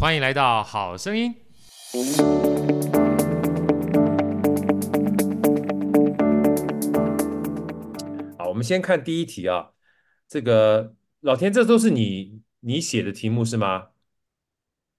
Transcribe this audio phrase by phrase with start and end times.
[0.00, 1.34] 欢迎来到好声音。
[8.38, 9.72] 好，我们先看第一题啊。
[10.26, 13.88] 这个老田，这都是你你写的题目是吗？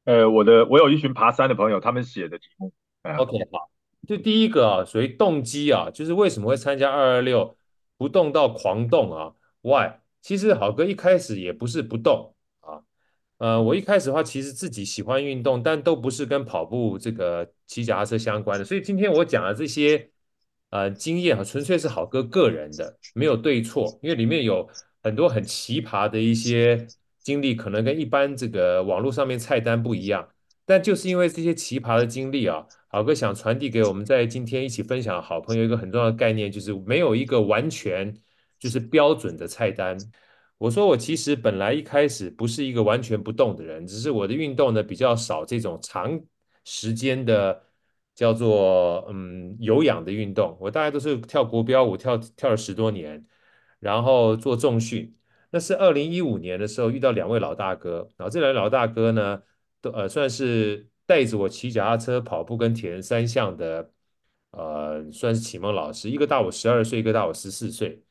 [0.04, 2.72] 呃，我的我有一群爬山的朋友，他们写的题目。
[3.18, 3.72] OK，好，
[4.08, 7.58] 就第一个啊，属于动机啊，就是为什么会参加二二六，
[7.98, 9.94] 不动到狂动啊？Why？
[10.22, 12.36] 其实好哥一开始也不是不动。
[13.42, 18.64] 呃，我一开始的话，其实自己喜欢运动，但都不是跟跑步这个骑脚踏车相关的。
[18.64, 20.12] 所以今天我讲的这些
[20.70, 24.70] 呃经验啊，纯粹是好哥个人的，没有对错，因为里面有
[25.02, 26.86] 很多很奇葩的一些
[27.24, 30.30] 经历，可能跟一般这个网络上面菜单不一样。
[30.64, 38.16] 但就是因为这些奇葩的经历啊，好哥想传递给我们在今天一起分享好朋友一个很重要的概念，就是没有一个完全
[38.60, 39.98] 就是标准的菜单。
[40.62, 46.22] 我说我其实本来一开始不是一个完全不动的人，只是我的运动呢比较少这种长
[46.64, 47.64] 时间的
[48.14, 50.56] 叫做嗯有氧的运动。
[50.62, 53.26] 我大概都是跳国标舞，跳跳了十多年，
[53.80, 55.16] 然后做重训。
[55.50, 59.42] 那是二零一五年的时候遇到两位老大哥，然后这两位老大哥呢
[59.82, 63.92] 都呃算是带着我骑脚踏车、跑步跟铁人三项的
[64.52, 68.04] 呃算是启蒙老师，一个大我十二岁，一个大我十四岁。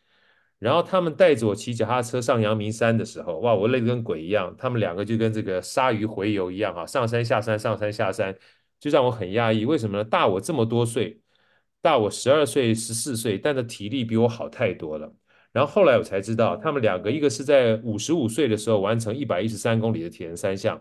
[0.60, 4.54] 然后他们带着我骑脚踏车上阳明山的时候，哇，我累得跟鬼一样。
[4.58, 8.36] 他们两个就跟这个鲨鱼洄游一样，哈，上山下山，上山下山，
[8.78, 9.64] 就让我很压抑。
[9.64, 10.04] 为什么呢？
[10.04, 11.18] 大我这么多岁，
[11.80, 15.10] 大我十二岁、十四岁，但是体力比我好太多了。
[15.50, 20.80] 然后后来我才知道，他们两个一个是在五十五岁的时候完成一百一十三公里的铁人三项，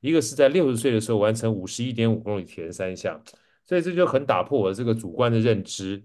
[0.00, 3.22] 一个是在六十岁的时候完成五十一点五公里铁人三项。
[3.64, 6.02] 所以这就很打破我这个主观的认知。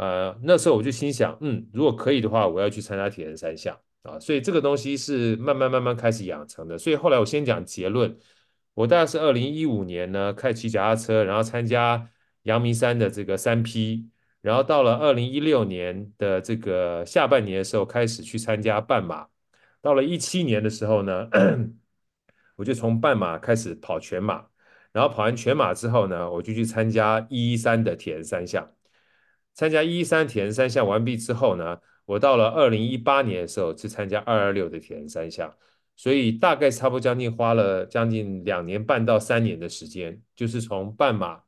[0.00, 4.18] 呃，那时候我就心想，嗯，如果可以的话，我要去参加铁人三项啊。
[4.18, 6.78] 所以这个东西是慢慢慢慢开始养成的。
[6.78, 8.16] 所以后来我先讲结论，
[8.72, 12.08] 我大概是二零一五年呢开始骑脚踏车，然后参加
[12.44, 14.08] 阳明山的这个三 P，
[14.40, 19.26] 然后到了二零一六年的这个下半年的时候开始去参加半马，
[19.82, 21.28] 到了一七年的时候呢，
[22.56, 24.46] 我就从半马开始跑全马，
[24.92, 28.66] 然后跑完全马之后呢，我就去参加一一三的铁人三项。
[29.54, 35.54] 参加一一三铁人三项完毕之后呢，我到了二零一八年的时候去参加二二六的铁人三项，
[35.96, 41.40] 所以大概差不多将近花了将近两年半到三年的时间，就是从半马，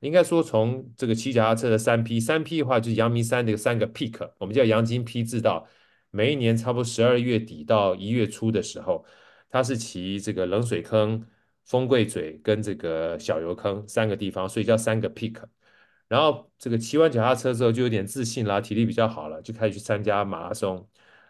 [0.00, 5.66] 应该说从这个骑脚踏车的三 P，三 P 的话就是阳明山的三个 peak，我们叫阳金 P 制道，
[6.10, 9.04] 每一年差不多十二月底到一月初的时候，
[9.50, 11.26] 他是骑这个冷水坑、
[11.64, 15.42] 风柜嘴跟这个小油坑三个地方，所以叫三个 peak。
[16.08, 20.88] 然后这个骑完脚踏车之后就有点自信啦，体力比较好了，就开始去参加马拉松。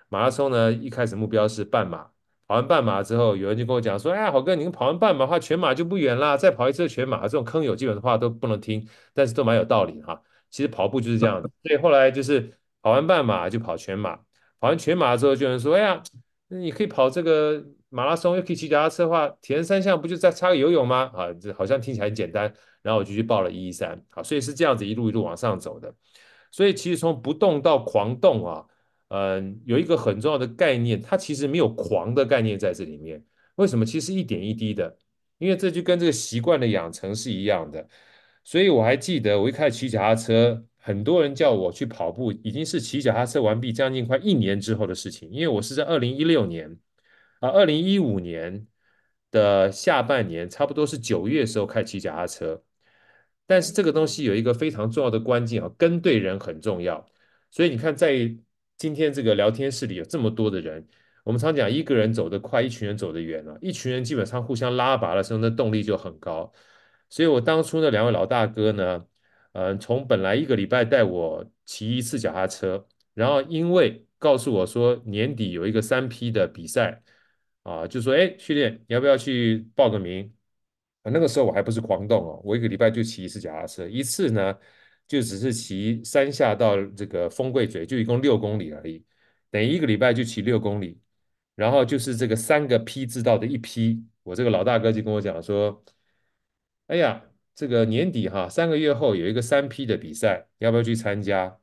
[0.08, 2.04] 马拉松呢，一开始目标是半马，
[2.46, 10.22] 跑完半马之后，有人就跟我讲说：“哎，郝哥，你跑完半马的话，全马就不远啦，再跑一次全马。”这种坑友基本的话都不能听，但是都蛮有道理哈。
[10.50, 14.16] 其实跑步就是这样的，所以后来就是跑完半马就跑全马，
[14.60, 16.02] 跑完全马之后就有人说：“哎呀，
[16.48, 22.52] 那你可以跑这个马拉松，又可以骑脚踏车的话，铁人三项不就再差个游泳吗？”啊，这好像听起来很简单。
[22.80, 25.92] 然后我就去报了一一三，好，所以是这样子一路一路往上走的。
[26.50, 28.64] 所以其实从不动到狂动啊，
[29.08, 33.22] 嗯，有一个很重要的概念，它其实没有狂的概念在这里面。
[33.56, 33.84] 为什么？
[33.84, 34.96] 其实一点一滴的，
[35.38, 37.86] 因为这就跟这个习惯的养成是一样的。
[38.44, 45.30] 所以我还记得我一开始骑脚踏车，很多人叫我去跑步，已经是骑脚踏车完毕将近快一年之后的事情。
[45.30, 46.78] 因为我是在二零一六年
[47.40, 48.66] 啊，二零一五年
[49.30, 52.62] 的下半年，差不多是九月时候开始骑脚踏车。
[53.46, 57.06] 但是这个东西有一个非常重要的关键啊，跟对人很重要。
[57.50, 58.34] 所以你看，在
[58.78, 60.88] 今天这个聊天室里有这么多的人，
[61.22, 63.54] 我们常讲一个人走得快，一群人走得远啊。
[63.60, 66.50] 一群人基本上互相拉拔的时候，那动力就很高。
[67.10, 69.04] 所以我当初那两位老大哥呢，
[69.52, 77.02] 嗯，从本来一个礼拜带我骑一次脚踏车，然后因为告诉我说年底有一个三 P 的比赛
[77.62, 80.32] 啊，就说哎，训练你要不要去报个名？
[81.10, 84.54] 那个时候我还不是狂动哦，我一个礼拜就骑一次脚踏车，一次呢
[85.06, 89.02] 就只是骑三下到这个风柜嘴，就一共六公里而已，
[89.50, 91.00] 等于一个礼拜就骑六公里，
[91.54, 95.82] 然后就是这个三个 P 制道的一批，我这个老大哥就跟我讲说，
[96.88, 97.24] 哎呀，
[97.58, 101.58] 这个年底哈，三个月后有一个三 P 的比赛，要不要去参加？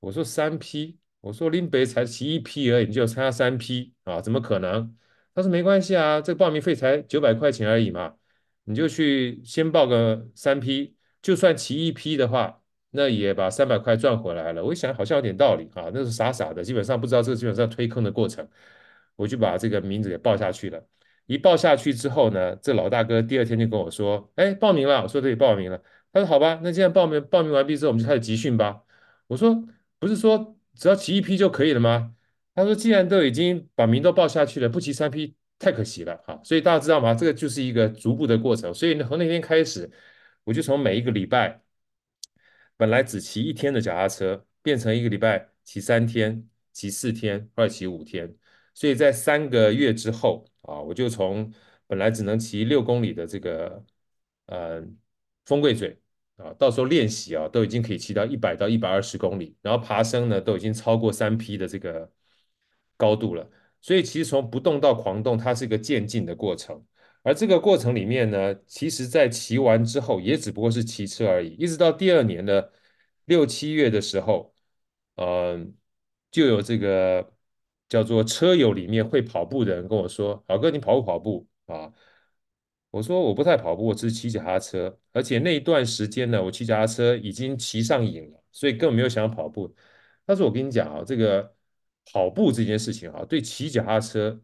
[0.00, 4.18] 我说三 P，我说林北才骑一 P 而已，你就参加三 P 啊？
[4.18, 4.96] 怎么可能？
[5.34, 8.14] 他说没关系啊，这个报名费才九百块钱而已嘛，
[8.64, 12.62] 你就去先报个三 P，就算骑一 P 的话，
[12.92, 14.64] 那也把三百块赚回来了。
[14.64, 18.48] 我一想好像有点道理啊，那是傻傻的，基本上不知道这个基本上推坑的过程，
[19.16, 20.82] 我就把这个名字给报下去了。
[21.26, 25.82] 一报下去之后呢，这老大哥第二天就跟我说：“哎，报名了。”我说：“对，报名了。”
[26.12, 28.82] 他说：“好吧，那既然报名报名完毕之后，我们就开始集训吧。”
[29.28, 29.64] 我说
[29.98, 32.14] ：“不是说只要骑一批就可以了吗？”
[32.54, 37.12] 他说：“既然都已经把名都报下去了，不骑三批太可惜了哈。”所以大家知道吗？
[37.12, 38.72] 这个就是一个逐步的过程。
[38.72, 39.90] 所以从那天开始，
[40.44, 41.60] 我就从每一个礼拜
[42.76, 48.34] 本来只骑一天的脚踏车，变成一个礼拜骑三天、骑四天或者骑五天。
[48.74, 51.52] 所以在三个月之后啊，我就从
[51.86, 53.84] 本来只能骑六公里的这个
[54.46, 54.82] 呃
[55.44, 55.96] 风贵嘴
[56.36, 62.10] 啊，到时候练习啊，都已经可以骑到一百到一百二十公里，然后爬升呢都已经超过三匹的这个
[62.96, 63.48] 高度了。
[63.80, 66.84] 所以其实从不动到狂动，它是一个渐进的过程。
[67.22, 72.72] 而这个过程里面呢，其实在骑完之后也只不过是骑车而已，一直到第二年的
[73.26, 74.54] 六七月的时候，
[75.14, 75.66] 嗯、呃，
[76.32, 77.32] 就有这个。
[77.88, 81.92] 叫做车友里面会跑步的人跟我说：“老哥，你跑不跑步啊？”
[82.90, 84.98] 我说：“我不太跑步，我只是骑脚踏车。
[85.12, 89.74] 而且那一段时间呢，我骑脚踏车已经骑上瘾了，所以根本没有想跑步。”
[90.26, 91.54] 他说：“我跟你讲啊，这个
[92.12, 94.40] 跑步这件事情啊，对骑脚踏车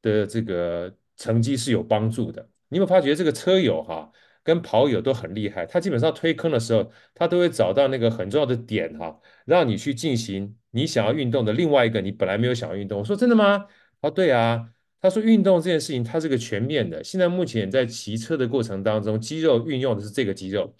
[0.00, 2.48] 的这个成绩是有帮助的。
[2.68, 4.10] 你有没有发觉这个车友哈、？”
[4.44, 12.98] 跟跑友都很厉害，他基本上推坑的时候，他都会找到那个很重要的点哈，让你去进行你想要运动的另外一个你本来没有想要运动。
[12.98, 13.66] 我说真的吗？
[14.00, 14.68] 哦，对啊。
[15.00, 20.76] 他说运动这件事情它是个全面的，现在目前在骑车的过程当中，肌肉运用的是这个肌肉，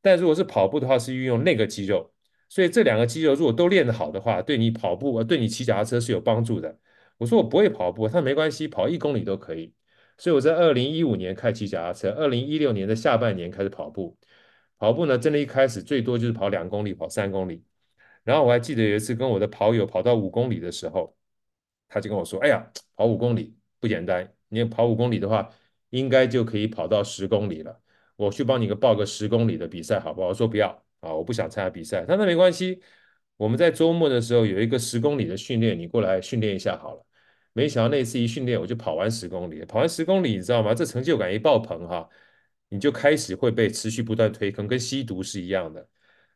[0.00, 2.10] 但如果是跑步的话是运用那个肌肉，
[2.48, 6.78] 所以这两个肌肉如果都练得好的话，对你跑步，对你骑脚踏车是有帮助的。
[7.18, 9.74] 我说我不会跑步，他说没关系，跑一公里都可以。
[10.16, 14.16] 所以我在二零一五年开始骑脚踏车，二零一六年的下半年开始跑步。
[14.78, 17.62] 跑步呢，真的一开始最多就是跑两公里、跑三公里。
[18.24, 21.16] 然后我还记得有一次跟我的跑友跑到五公里的时候，
[21.88, 25.50] 他就跟我说：“哎呀，跑五公里不简单，你跑五公里的话，
[25.90, 27.80] 应该就可以跑到十公里了。
[28.16, 30.68] 我去帮你个报个十公里的比赛，好不好？”我说：“不要
[31.00, 32.80] 啊，我不想参加比赛。”他说：“没关系，
[33.36, 37.06] 我们在周末的时候有一个十公里的训练，你过来训练一下好了。”
[37.52, 39.64] 没想到那次一训练，我就跑完十公里。
[39.64, 40.72] 跑完十公里，你知道吗？
[40.72, 42.08] 这成就感一爆棚哈，
[42.68, 45.88] 你就开始会被持续不断推坑，跟吸毒是一样的。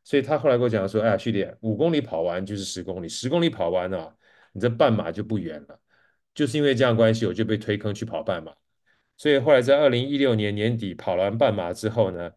[0.05, 4.17] 所以他后来跟我讲说：“哎呀，旭烈，五公里跑完就是十公里，十公里跑完了，
[4.53, 5.81] 你这半马就不远了。”
[6.35, 8.53] 就是因为这样关系，我就被推坑去跑半马。
[9.17, 12.31] 所以后来在二零一六年年底跑完半马之后呢，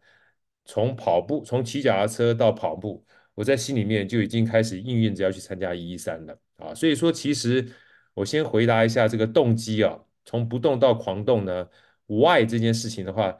[0.64, 3.04] 从跑步，从骑脚踏车到跑步，
[3.34, 6.74] 我在心里面就已经开始应运着要去参加一一三了啊。
[6.74, 7.66] 所以说，其实。
[8.14, 11.68] 我先回答一下这个动机啊，从不动到狂动呢
[12.06, 13.38] ，Why 这件事情的话，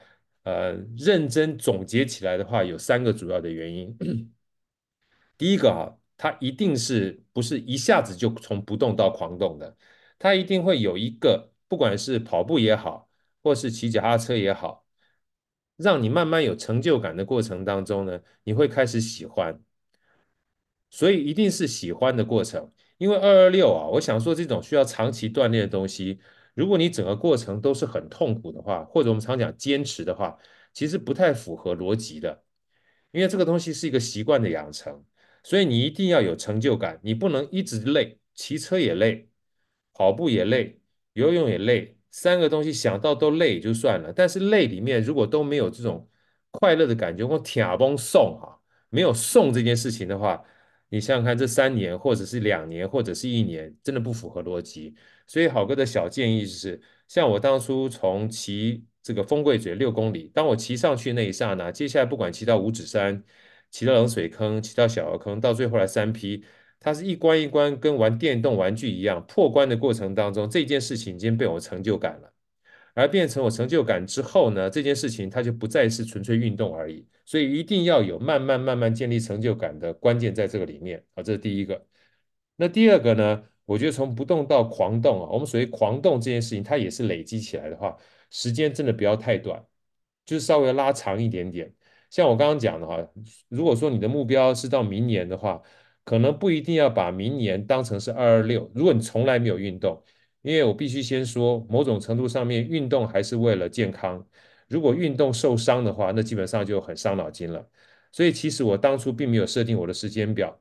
[0.49, 3.95] 呃，认真总结起来的话，有三个主要的原因。
[5.37, 9.77] 第一个啊，它一定是不是一下子就从不动到狂动的，
[10.19, 13.11] 它一定会有一个，不管是跑步也好，
[13.43, 14.87] 或是骑脚踏车也好，
[15.77, 19.61] 让你慢慢有成就感的过程当中呢，你会开始喜欢，
[20.89, 22.73] 所以一定是喜欢的过程。
[22.97, 26.19] 因为二二六啊，我想说这种需要长期锻炼的东西，
[26.59, 30.37] 如果你整个过程都是很痛苦的话，或者我们常讲坚持的话，
[30.75, 32.43] 其实不太符合逻辑的。
[33.13, 35.05] 因为这个东西是一个习惯的养成，
[35.45, 39.29] 所以你一定要有成就感，你不能一直累，骑车也累，
[39.95, 40.81] 跑步也累，
[41.13, 46.11] 游泳也累，三个东西想到都累就算了，但是累里面如果都没有这种
[46.51, 48.61] 快乐的感觉，我铁崩送哈，
[48.91, 50.45] 没有送这件事情的话。
[50.91, 54.97] 你想想看，这三年或者是两年或者是一年，真的不符合逻辑。
[55.29, 63.23] 所以好哥的小建议是，像我当初从骑这个风贵嘴六公里，当我骑上去那一刹那，接下来不管骑到五指山，
[63.71, 66.45] 骑到冷水坑，骑到小坑，到最后来三 P，
[66.81, 72.33] 它是一关一关跟玩电动玩具一样，破关的过程当中，这件事情已经被我成就感了。
[72.95, 81.87] 而变成我成就感之后呢，这件事情它就不再是纯粹运动而已，所以一定要有慢慢慢慢建立成就感的关键在这个里面啊，这是第一个。
[82.57, 87.95] 那第二个呢，我觉得从不动到狂动啊，我们所谓狂动这件事情，它也是累积起来的话，
[88.31, 89.63] 时间真的不要太短，
[90.25, 91.71] 就是稍微拉长一点点。
[92.09, 92.97] 像我刚刚讲的话，
[93.49, 95.61] 如果说你的目标是到明年的话，
[96.05, 100.03] 可能不一定要把明年当成是二二六，如果你从来没有运动。
[100.43, 104.25] 因为我必须先说，某种程度上面运动还是为了健康。
[104.69, 107.69] 如果运动受伤的话，那基本上就很伤脑筋了。
[108.13, 110.59] 所以其实我当初并没有设定我的时间表，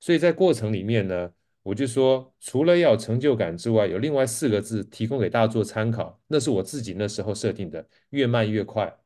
[0.00, 8.98] 所以在过程里面呢，我就说除了要成就感之外，有另外四个字提供给大家做参考，那是我自己那时候设定的，越慢越快，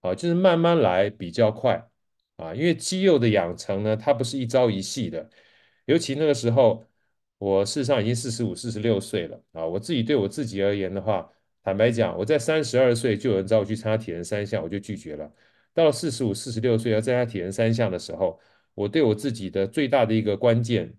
[0.00, 1.88] 啊，就是慢慢来比较快，
[2.36, 5.30] 啊，因为肌肉的养成呢，它不是一朝一夕的，
[5.86, 6.84] 尤其那个时候，
[7.38, 11.30] 我事实上已经四十五、四十六岁了，啊，我自己对我自己而言的话，
[11.62, 15.32] 坦白讲，我在三十二岁就有人找我去参加铁人三项，我就拒绝了。
[15.72, 18.38] 到了四十五、四十六岁要参加铁人三项的时候，
[18.74, 20.94] 我对我自己的最大的一个关键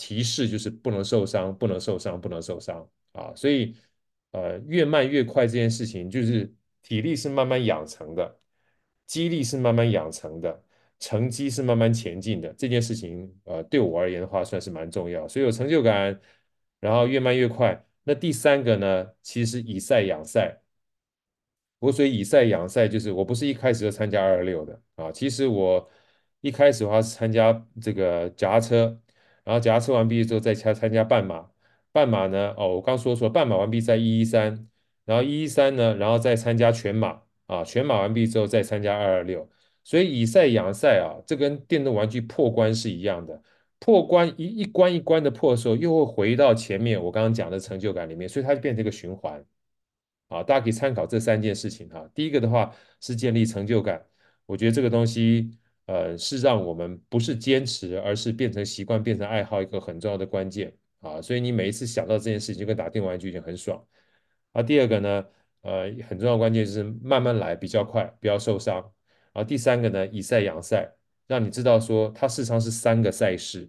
[0.00, 3.34] 提示就是不能受伤，不能受伤，不能受伤啊！
[3.36, 3.76] 所以，
[4.32, 6.50] 呃，越慢越快这件事情，就是
[6.82, 8.40] 体力是慢慢养成的，
[9.06, 10.64] 肌力是慢慢养成的，
[10.98, 12.50] 成绩是慢慢前进的。
[12.54, 15.28] 这件事情，呃，对我而言的话，算是蛮重要。
[15.28, 16.18] 所以有成就感，
[16.80, 17.86] 然后越慢越快。
[18.04, 20.62] 那第三个呢，其实以赛养赛。
[21.78, 25.12] 我所以以赛养赛，就是我不是一开始就参加二二六的啊。
[25.12, 25.88] 其实我
[26.40, 28.98] 一开始的话是参加这个夹车，
[29.50, 31.50] 然后脚踏车完毕之后再参参加半马。
[31.90, 34.68] 半马呢，哦，我刚说说半马完毕在一一三，
[35.04, 37.64] 然后一一三呢，然后再参加全马啊。
[37.64, 39.50] 全马完毕之后再参加二二六。
[39.82, 43.42] 所以以赛养赛啊，这跟电动玩具破关是一样的。
[43.80, 49.44] 破关一一关一关的破的时候，又会回到前面我刚刚讲的成就感里面，所以它就变成一个循环。
[50.28, 52.08] 啊，大家可以参考这三件事情哈。
[52.14, 54.06] 第一个的话是建立成就感，
[54.46, 55.58] 我觉得这个东西，
[55.90, 61.20] 呃，是让我们不是坚持，而是变成习惯、变成爱好一个很重要的关键啊。
[61.20, 63.84] 所以你每一次想到这件事情，就跟打电玩具就很爽。
[64.52, 65.26] 啊，第二个呢，
[65.62, 68.92] 呃，很重要的关键就是慢慢来，比较快，不要受伤。
[69.32, 70.94] 啊，第三个呢，以赛养赛，
[71.26, 73.68] 让你知道说它事实上是三个赛事：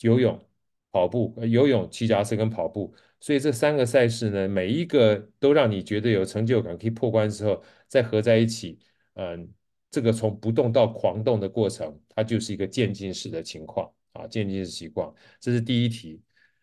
[0.00, 0.42] 游泳、
[0.90, 2.94] 跑步、游泳、骑脚踏车跟跑步。
[3.20, 8.78] 所以这三个赛事呢，每一个都让你觉得有成就感，可以破关之后再合在一起，
[9.14, 9.46] 嗯，
[9.90, 15.14] 这个从不动到狂动的过程，它就是一个渐进式的情况啊，渐进式情况。
[15.40, 16.22] 这是第一题。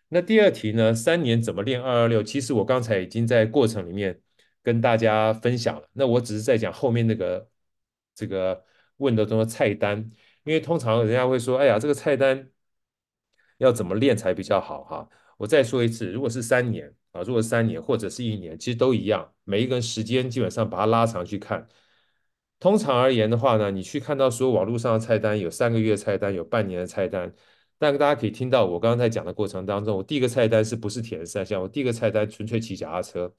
[0.09, 0.93] 那第二题呢？
[0.93, 2.23] 三年怎么练二二六？
[2.23, 4.21] 其实我刚才已经在过程里面
[4.63, 5.89] 跟大家分享了。
[5.91, 7.49] 那我只是在讲后面那个
[8.15, 8.63] 这个
[8.97, 10.09] 问的中的菜单，
[10.45, 12.49] 因为通常人家会说，哎呀，这个菜单
[13.57, 15.09] 要怎么练才比较好哈？
[15.37, 19.33] 我再说一次，如果是三年啊，如果是三年或者是一年，其实都一样。
[19.43, 21.67] 每一个人时间基本上把它拉长去看。
[22.59, 27.33] 通常而言的话呢，你去看到所有网络上的菜单，有三个月菜单，有半年的菜单。
[27.77, 31.61] 但大家可以听到我刚刚在讲的过程当中，我第一个菜单是不是铁人三项？
[31.61, 33.31] 我第一个菜单纯粹骑脚踏车，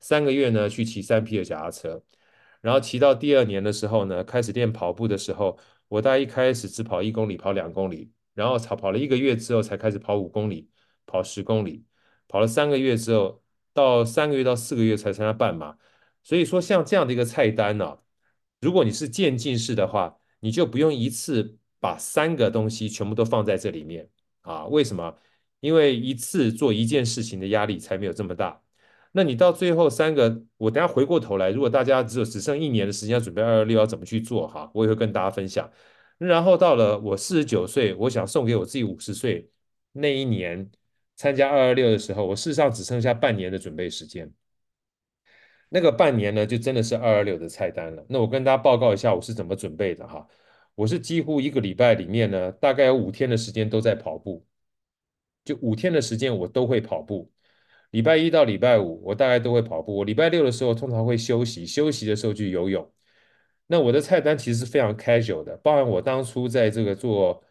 [0.00, 2.02] 三个月呢去骑三匹的脚踏车，
[2.60, 5.58] 然后骑到第二年的时候呢，开始练跑步的时候，
[5.88, 10.68] 我大概一开始只跑一公里，跑两公里，然后跑跑了一个月之后才开始跑五公里。
[11.06, 11.84] 跑十公里，
[12.28, 15.76] 跑了三个月之后，到三个月到四个月才参加半马。
[16.22, 17.98] 所以说，像这样的一个菜单呢、
[18.60, 24.08] 如果你是渐进式的话，你就不用一次把三个东西全部都放在这里面
[24.42, 24.66] 啊。
[24.66, 25.16] 为什么？
[25.60, 28.62] 因为一次做一件事情的压力才没有这么大。
[29.12, 34.70] 那你到最后三个，我等下回过头来，如果大家只有只剩一年的时间要准备二二六，要怎么去做哈？
[34.74, 35.70] 我也会跟大家分享。
[36.18, 39.50] 然后到了我四十九岁，我想送给我自己五十岁
[39.92, 40.70] 那一年。
[41.16, 44.32] 参加二二六的时候，我事实上只剩下半年的准备时间。
[45.70, 48.04] 那个半年呢，就真的是二二六的菜单了。
[48.08, 50.26] 那我跟大家报告一下，我是怎么准备的哈。
[50.74, 54.44] 我是几乎一个礼拜里面呢，大概有五天的时间都在跑步，
[55.44, 57.30] 就五天的时间我都会跑步。
[57.92, 59.96] 礼拜一到礼拜五，我大概都会跑步。
[59.96, 62.92] 我礼拜六的时候通常会休息，休息的时候去游泳。
[63.66, 67.42] 那我的菜单其实是非常 casual 的，包含我当初在这个做，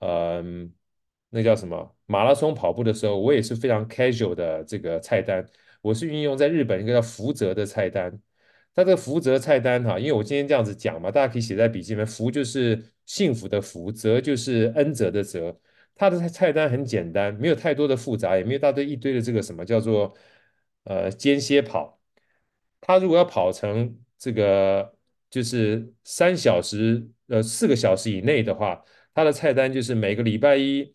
[0.00, 0.72] 嗯。
[1.32, 1.96] 那叫什么？
[2.06, 5.46] 马拉松跑步的时候，我也是非常 casual 的这个菜单。
[5.80, 8.10] 我是运用在日本一个叫福泽的菜单。
[8.74, 12.06] 它这个福泽菜单哈，因为我今天这样子讲嘛，大家可以写在笔记里面。
[12.06, 15.60] 福就是幸福的福，泽就是恩泽的泽。
[15.94, 20.14] 它的菜单很简单，没有太多的复杂，也没有大堆一堆的这个什么叫做
[20.84, 22.00] 呃间歇跑。
[22.80, 24.94] 他如果要跑成这个
[25.30, 28.84] 就是三小时呃四个小时以内的话，
[29.14, 30.94] 他的菜单就是每个礼拜一。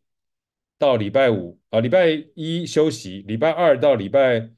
[0.77, 4.49] 到礼拜五啊，礼拜一休息，礼拜二到礼拜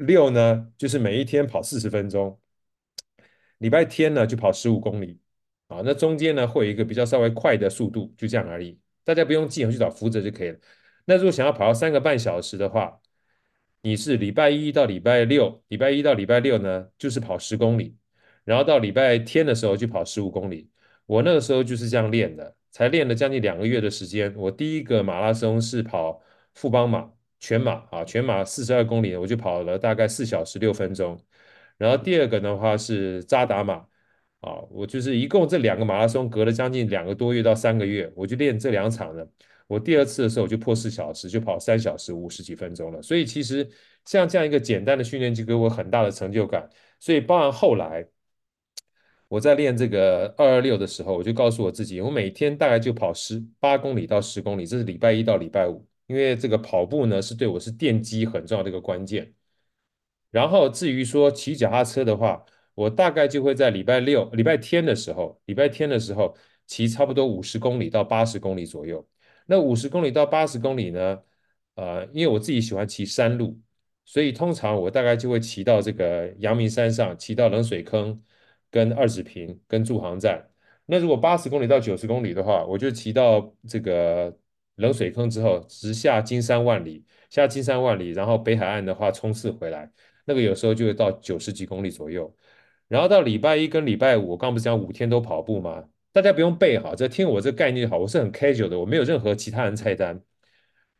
[0.00, 2.38] 六呢，就是每一天跑四十分钟，
[3.58, 5.20] 礼拜天呢就跑十五公里
[5.68, 10.58] 啊，那中间呢会有一个比较稍微快的速度，就这样而已，大家不用记，去找福泽就可以了。
[11.04, 13.00] 那如果想要跑到三个半小时的话，
[13.82, 17.96] 你是礼拜一到礼拜六，礼拜一到礼拜六呢就是跑十公里，
[18.44, 20.70] 然后到礼拜天的时候就跑十五公里。
[21.06, 22.56] 我那个时候就是这样练的。
[22.72, 24.32] 才练了将近两个月的时间。
[24.36, 26.22] 我第一个马拉松是跑
[26.54, 31.18] 富邦马全马啊，全马四十二公里，我就跑了大概四小时六分钟。
[31.78, 33.74] 然后第二个的话是扎达马，
[34.40, 39.26] 啊，我就是一共这两个马拉松隔了将近两个多月到三个月，我就练这两场呢。
[39.66, 43.00] 我第二次的时候我就破四小时，就跑三小时五十几分钟了。
[43.00, 43.68] 所以其实
[44.04, 46.68] 像这样一个简单的训练就给我很大的成就感。
[46.98, 48.06] 所以包含后来
[49.28, 59.32] 我在练这个二二六的时候，我就告诉我自己，我每天大概就跑十八公里到十公里，这是礼拜一到礼拜五，因为这个跑步呢是对我是奠基很重要的一个关键。
[60.32, 66.36] 然后至于说骑脚踏车的话，我大概就会在礼拜六、礼拜天的时候，礼拜天的时候
[66.66, 69.06] 骑差不多五十公里到八十公里左右。
[69.46, 71.22] 那五十公里到八十公里呢？
[71.76, 73.56] 呃，因为我自己喜欢骑山路，
[74.04, 78.20] 所以通常我大概就会骑到这个阳明山上，骑到冷水坑、
[78.68, 80.44] 跟二子坪、跟驻航站。
[80.86, 84.36] 那如果八十公里到九十公里的话，我就骑到这个
[84.80, 89.90] 冷水坑之后，直下金山万里，下金山万里，然后北海岸的话冲刺回来，
[90.24, 92.34] 那个有时候就会到九十几公里左右。
[92.88, 95.84] 然后到礼拜一跟礼拜五，我刚不是讲五天都跑步吗？
[96.12, 100.20] 大家不用背哈，这听我这概念好，我是很 casual 的，我没有任何其他人菜单。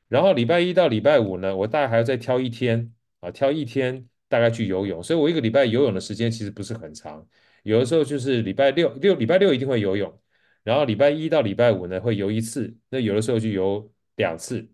[0.09, 7.27] 然后礼拜一到礼拜五呢，我大概还要再挑一天啊，挑一天大概去游泳，所以我一个礼拜游泳的时间其实不是很长，
[7.65, 10.17] 有的时候就是礼拜六六礼拜六一定会游泳，
[10.63, 14.69] 然后礼拜一到礼拜五呢会游一次，那有的时候就游两次，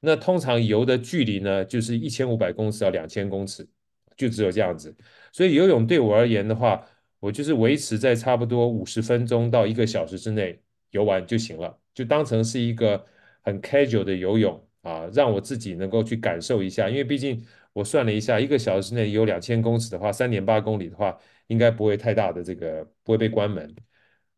[0.00, 3.68] 那通常游的距离呢就是一千五百公尺到两千公尺，
[4.16, 4.94] 就只有这样子，
[5.32, 6.84] 所以游泳对我而言的话。
[7.20, 10.60] 我就是维持在差不多五十分钟到一个小时之内
[10.90, 13.02] 游完就行了，就当成是一个
[13.40, 16.86] 很 casual 的游泳啊，让我自己能够去感受一下。
[16.90, 23.74] 因为毕竟我算了一下，一个小时之内游两千公尺的话，三点八公里的话，应该不会太大的这个不会被关门。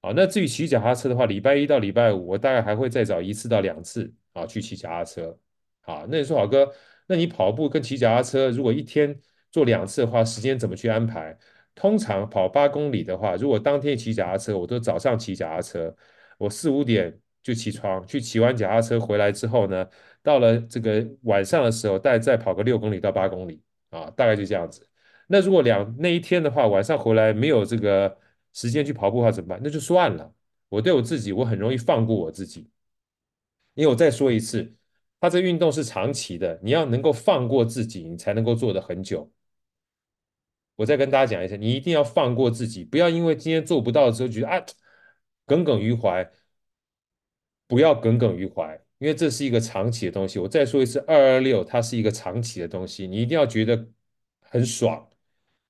[0.06, 5.36] 啊，那至于骑脚踏车的话，礼拜一到礼拜五我大概还会再找一次到两次啊去骑脚踏车。
[5.80, 6.72] 啊，那你说好哥，
[7.08, 9.18] 那你跑步跟骑脚踏车如果一天
[9.50, 11.36] 做两次的话，时间怎么去安排？
[11.74, 15.92] 通常跑八公里的话，如果当天骑脚踏车，我都早上骑脚踏车，
[16.38, 19.84] 我四五点就起床去骑完脚踏车回来之后呢，
[20.22, 24.88] 到了这个晚上的时候，大概再跑个六公里到八公里啊，大概就这样子。
[25.26, 28.16] 那如果两那一天的话，晚上回来没有这个
[28.56, 29.60] 时间去跑步的话怎么办？
[29.62, 30.34] 那就算了。
[30.68, 32.68] 我对我自己，我很容易放过我自己，
[33.74, 34.74] 因为我再说一次，
[35.20, 39.30] 它这运动是长期的，你要能够放过自己，你才能够做得很久。
[40.74, 44.60] 我再跟大家讲一下，你一定要放过自己，不要因为今天做不到的时候觉得啊
[45.46, 46.28] 耿耿于怀，
[47.68, 50.38] 不要耿耿于怀，因为这是一个长期的东西。
[50.38, 53.88] 我再说一次，二二六它是一个长期的东西，你一定要觉得
[54.40, 55.08] 很爽，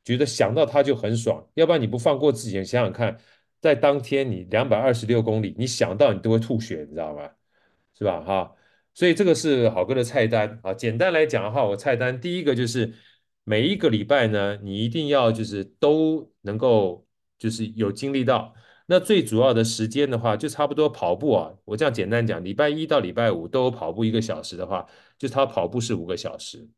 [0.07, 3.15] 觉得想到它就很爽，要不然你不放过自己，你想想看，
[3.61, 7.29] 在当天你两百二十六公里，你想到你都会吐血，你知道吗？
[7.99, 8.23] 是吧？
[8.23, 8.55] 哈，
[8.95, 10.73] 所以这个是好哥的菜单啊。
[10.73, 12.95] 简单来讲的话，我菜单第一个就是。
[13.49, 17.07] 每一个礼拜呢，你一定要就是都能够
[17.39, 18.53] 就是有经历到。
[18.87, 21.53] 那最主要的时间的话，就差不多跑步啊。
[21.65, 24.85] 我这样简单讲，礼拜一到礼拜五都有跑步一个小时的话，
[25.17, 26.69] 就他跑步是五个小时。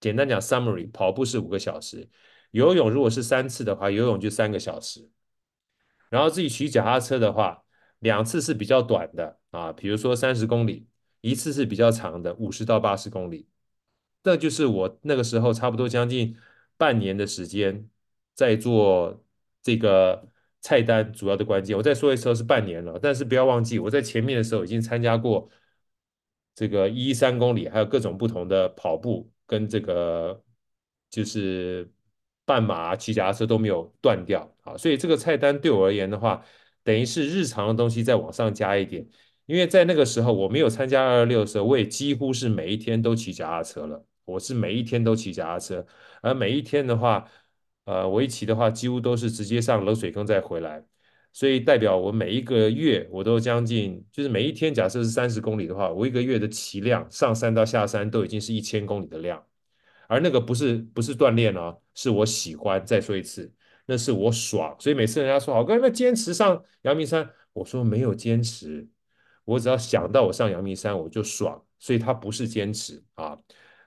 [0.00, 2.08] 简单讲，summary，跑步是五个小时。
[2.52, 5.10] 游泳如果是三次的话，游泳就三个小时。
[6.08, 7.64] 然后自己骑脚踏车的话，
[7.98, 10.86] 两次是比较短的啊，比如说三十公里，
[11.20, 13.48] 一次是比较长的，五十到八十公里。
[14.22, 16.36] 这就是我那个时候差不多将近
[16.76, 17.88] 半年的时间
[18.34, 19.24] 在做
[19.62, 20.28] 这个
[20.60, 21.76] 菜单主要的关键。
[21.76, 25.48] 我再说一次是半年了，但是不要忘记我在前面的时候已经参加过
[26.54, 30.44] 这个一一三公里，还有各种不同的跑步跟这个
[31.10, 31.90] 就是
[32.44, 34.76] 半马、骑脚踏车都没有断掉啊。
[34.76, 36.44] 所以这个菜单对我而言的话，
[36.82, 39.06] 等于是日常的东西再往上加一点，
[39.46, 44.04] 因为在那个时候我没有参加二二六的时候，我也几乎是每一天都骑脚踏车了。
[44.24, 45.84] 我是每一天都骑脚踏车，
[46.22, 47.28] 而每一天的话，
[47.84, 50.84] 呃，我一骑的话，几乎都是直接上冷水坑再回来，
[51.32, 59.44] 所以代表我每一个月我都将近，就是每一天假设是三十公里的话，我一个月的骑量上山到下山都已经是一千公里的量，
[60.12, 62.84] 而那个不是不是锻炼哦，是我喜欢。
[62.84, 63.50] 再说一次，
[63.86, 68.86] 那是我爽，所以每次人家说好哥，那坚持上阳明山，我说没有坚持，
[69.44, 73.38] 我只要想到我上阳明山我就爽，所以它不是坚持啊。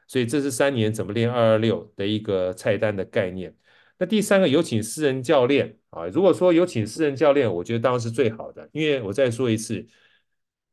[0.08, 3.56] 所以这是三年怎么练二二六的一个菜单的概念。
[3.98, 8.70] 那第三个有请私人教练啊，如果说有请私人教练，我觉得当然是最好的。
[8.74, 9.88] 因为我再说一次，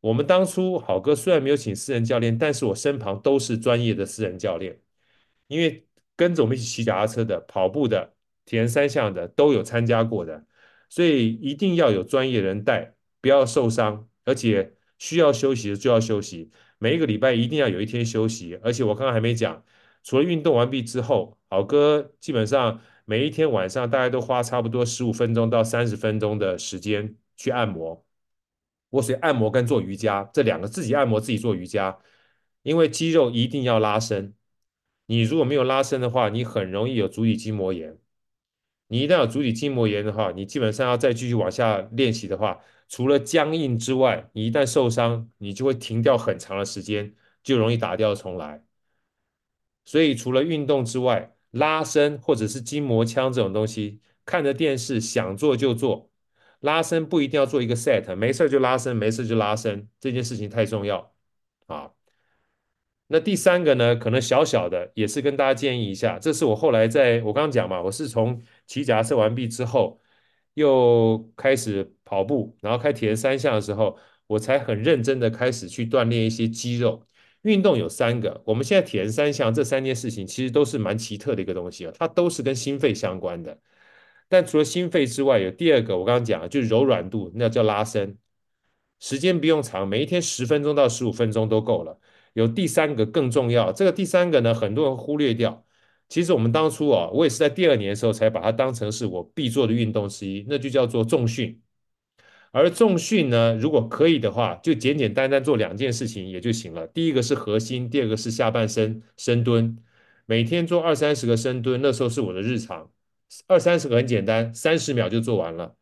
[0.01, 4.79] 我们当初好哥虽然没有请私人教练，但是我身旁都是专业的私人教练，
[5.53, 5.87] 因为
[6.17, 8.15] 跟着我们一起骑脚踏车的、跑步的、
[8.47, 10.47] 铁人三项的都有参加过的，
[10.89, 16.51] 所以一定要有专业人带，不要受伤，而且需要休息的就要休息。
[16.79, 19.63] 每一个礼拜一定要有一天休息，而且我刚刚还没讲，
[20.03, 28.05] 除了运动完毕之后，好哥基本上每一天晚上大概都花差不多十五分钟到三十分钟的时间去按摩。
[28.91, 31.99] 我属于按摩跟做瑜伽这两个，自己按摩自己做瑜伽，
[32.63, 34.35] 因为肌肉一定要拉伸。
[35.13, 37.99] 你如果没有拉伸的话，你很容易有足底筋膜炎。
[38.87, 48.65] 你一旦有足底筋膜炎的话，你基本上要再继续往下练习的话，除了僵硬之外，你一旦受伤，你就会停掉很长的时间，就容易打掉重来。
[49.85, 56.11] 所以除了运动之外，拉伸或者是筋膜枪这种东西，看着电视想做就做。
[56.61, 61.13] 拉伸不一定要做一个 set，没事就拉伸，没事就拉伸，这件事情太重要
[61.67, 61.91] 啊。
[63.13, 70.01] 那第三个呢，可能小小的，也是跟大家建议一下，这是我后来在我刚刚讲嘛，我是从骑脚踏车完毕之后，
[70.55, 73.99] 又开始跑步，然后开铁人三项的时候，
[74.29, 77.07] 我才很认真的开始去锻炼一些肌肉。
[77.43, 83.61] 运动有三个，我们现在铁人三项这三件事情其实都是蛮奇特的一个东西啊，它都是跟心肺相关的。
[84.29, 88.17] 但除了心肺之外，有第二个，我刚刚讲就是柔软度，那叫拉伸，
[89.01, 92.01] 时间不用长，每一天十分钟到十五分钟都够了。
[92.35, 95.65] 有第三个更重要，这个第三个呢，很多人忽略掉。
[96.09, 101.61] 其实我们当初啊，我也是在第二年的时候才把它当成是我必做的运动之一，那就叫做重训。
[102.51, 106.87] 而重训呢，如果可以的话，就简简单单做两件事情也就行了。
[106.87, 109.79] 第一个是核心，第二个是下半身深蹲，
[110.27, 112.91] 每天做二三十个深蹲，那时候是我的日常。
[113.47, 115.77] 二三十个很简单，三十秒就做完了。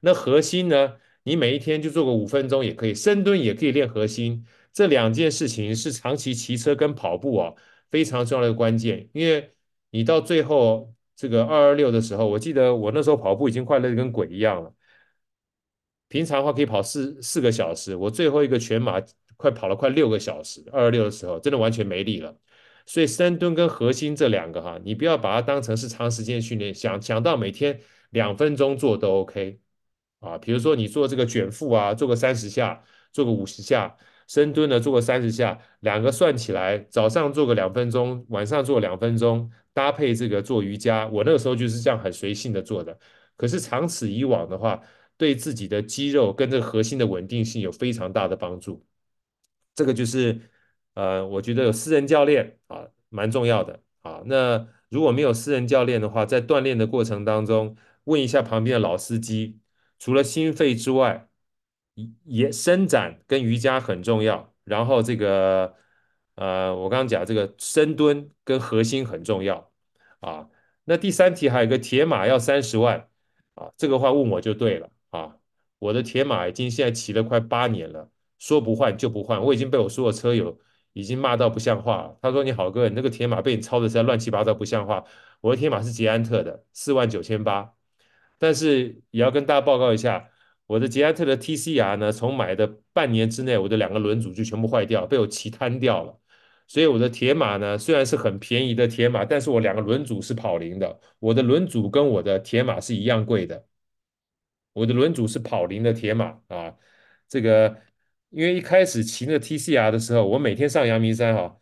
[0.00, 0.94] 那核心呢？
[1.26, 4.44] 你每一天就做个五分钟也可以，深蹲也可以练核心。
[4.74, 7.54] 这两件事情是长期骑车跟跑步啊
[7.90, 9.08] 非常重要的关键。
[9.14, 9.54] 因为
[9.90, 14.74] 你到最后这个二二六的时候，我记得我那时候跑步已经快乐得跟鬼一样了。
[16.08, 19.00] 平常的话可以跑四四个小时，我最后一个全马
[19.36, 20.62] 快跑了快六个小时。
[20.72, 22.36] 二二六的时候真的完全没力了。
[22.86, 29.58] 所以深蹲跟核心这两个哈，你不要把它当成是长时间训练，想想到每天两分钟做都 OK
[30.20, 30.36] 啊。
[30.38, 33.96] 比如说你做这个卷腹啊，做个三十下，做个五十下，
[34.28, 42.98] 深蹲呢做个三十下，两个算起来，早上做个两分钟，晚上做两分钟，搭配这个做瑜伽，我那个时候就是这样很随性的做的。
[43.36, 44.80] 可是长此以往的话，
[45.16, 48.84] 对自己的肌肉跟这个核心的稳定性有非常大的帮助。
[49.74, 50.40] 这个就是。
[50.94, 54.22] 呃，我觉得有私人教练啊，蛮重要的啊。
[54.26, 59.58] 那如果没有私人教练的话，在锻炼的过程当中，问一下旁边的老司机，
[59.98, 61.28] 除了心肺之外，
[62.24, 64.54] 也伸展跟瑜伽很重要。
[64.64, 65.74] 然后这个，
[66.34, 69.70] 呃，我刚刚讲这个深蹲跟核心很重要
[70.20, 70.48] 啊。
[70.84, 73.08] 那第三题还有一个铁马要三十万
[73.54, 75.36] 啊，这个话问我就对了啊。
[75.78, 80.58] 我的铁马已经现在骑了快八年了，说不换就不换，我已经被我所有车友。
[80.96, 82.16] 已经骂到不像话了。
[82.22, 85.04] 他说：“你好哥，你那个铁马被你操的实在乱七八糟，不像话。
[85.40, 87.74] 我的铁马是捷安特的，四万九千八。
[88.38, 90.30] 但是也要跟大家报告一下，
[90.66, 96.18] 我的捷安特的 TCR 呢，从买的半年之内，我的两个轮组就全部坏掉，被我骑瘫掉了。
[96.66, 101.00] 所以我的铁马呢，虽然是很便宜的铁马，但是我两个轮组是跑零的。
[101.18, 103.66] 我的轮组跟我的铁马是一样贵的。
[104.72, 106.76] 我的轮组是跑零的铁马啊，
[107.28, 107.76] 这个。”
[108.34, 111.60] 因为一开始骑那个 TCR 的时候，我每天上阳明山哈，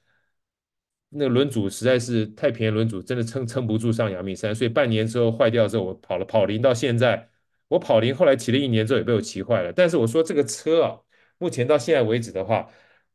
[1.11, 7.29] 那个轮组实在是太便宜，轮组真的撑撑不住上阳明山，所以半年之后坏掉之后，我跑了跑零到现在，
[7.73, 9.73] 我跑龄后来骑了一年之后也被我骑坏了。
[9.73, 10.99] 但是我说这个车啊，
[11.39, 12.69] 目前到现在为止的话，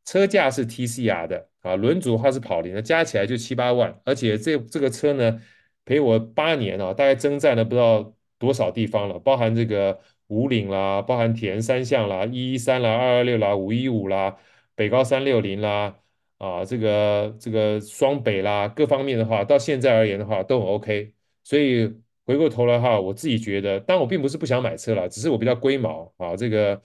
[0.04, 5.40] 车价是 TCR 的啊，轮组它是跑龄的，加起来就七八万，而且这这个车呢
[5.84, 10.00] 陪我八年啊，大概征战了不知道多少地方了，包含这个。
[10.30, 14.36] 五岭啦，包含铁人三项啦，一一三啦，二二六啦，五一五啦，
[14.74, 15.96] 北高三六零啦，
[16.36, 21.14] 啊，这个这个双北啦，各方面的话，到现在而言的话都很 OK。
[21.44, 26.80] 所以回过头来哈，我自己觉得，但我并不是不想买车了，只是我比较龟毛啊，这个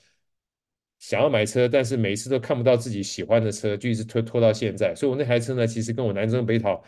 [0.99, 4.95] 想要买车，但是每次都看不到自己喜欢的车，就一直拖拖到现在。
[4.95, 6.81] 所以我那台车呢，其实跟我南征北讨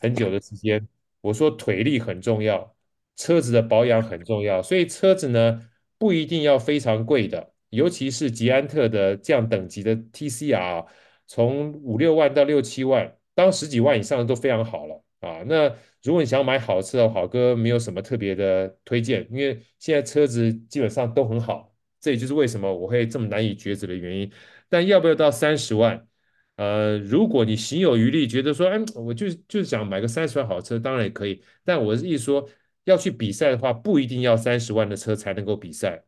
[0.00, 0.86] 很久的时间。
[1.20, 2.76] 我说腿力很重要，
[3.16, 5.68] 车子的保养很重要，所以车子呢。
[6.00, 10.86] 不一定要非常贵的，尤其是捷安特的这样等级的 TCR，
[11.26, 15.42] 从五六万到六七万，当十几万以上的都非常好了啊。
[15.44, 15.74] 那
[16.08, 24.32] 如果你想买好车的话好哥没有什么特别的推荐，因为现在车子基本上都很好，这也就是为什么我会这么难以抉择的原因。
[24.68, 26.08] 但要不要到三十万？
[26.56, 31.42] 呃，如果你行有余力，觉得说，哎，我就就是想买个三十万好车，当然也可以。
[31.64, 32.48] 但我的意思说。
[32.84, 36.02] 要去比赛的话，不一定要三十万的车才能够比赛。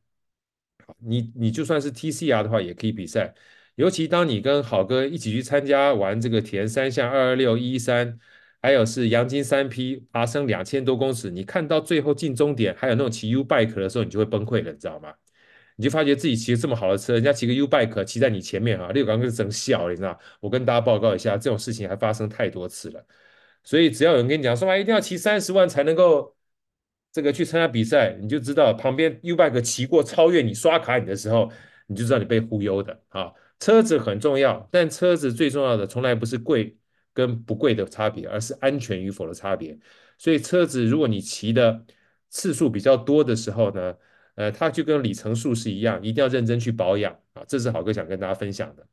[0.98, 3.34] 你你就算是 TCR 的话，也可以比赛。
[3.74, 8.18] 尤其当你跟好哥一起去参加完这个铁人三项二二六一三，
[8.62, 15.12] 还有是阳金三 P 爬升两千多公尺，你看到最后进终点，还有那种骑 U bike 的时候，你就会崩溃了，你知道吗？
[15.76, 20.18] 你就发觉自己骑这么好的车，人家骑个 U bike 骑在你前面啊，六缸就整笑了，你知道？
[20.40, 23.02] 我跟大家报告一下，这种事情还发生太多次了。
[23.64, 26.36] 所以只要有人跟你讲说，啊，一定要骑三十万才能够
[27.12, 31.50] 这个去参加比赛，你就知道旁边 U bike 骑过超越你刷卡你的时候，
[31.86, 33.32] 你就知道你被忽悠的啊。
[33.58, 36.76] 车子很重要，但车子最重要的从来不是贵
[37.12, 39.78] 跟不贵的差别，而是安全与否的差别。
[40.18, 41.84] 所以车子如果你骑的
[42.28, 43.94] 次数比较多的时候呢，
[44.34, 47.42] 呃，它就跟里程数是一样，一定要认真去保养啊。
[47.48, 48.86] 这是好哥想跟大家分享的。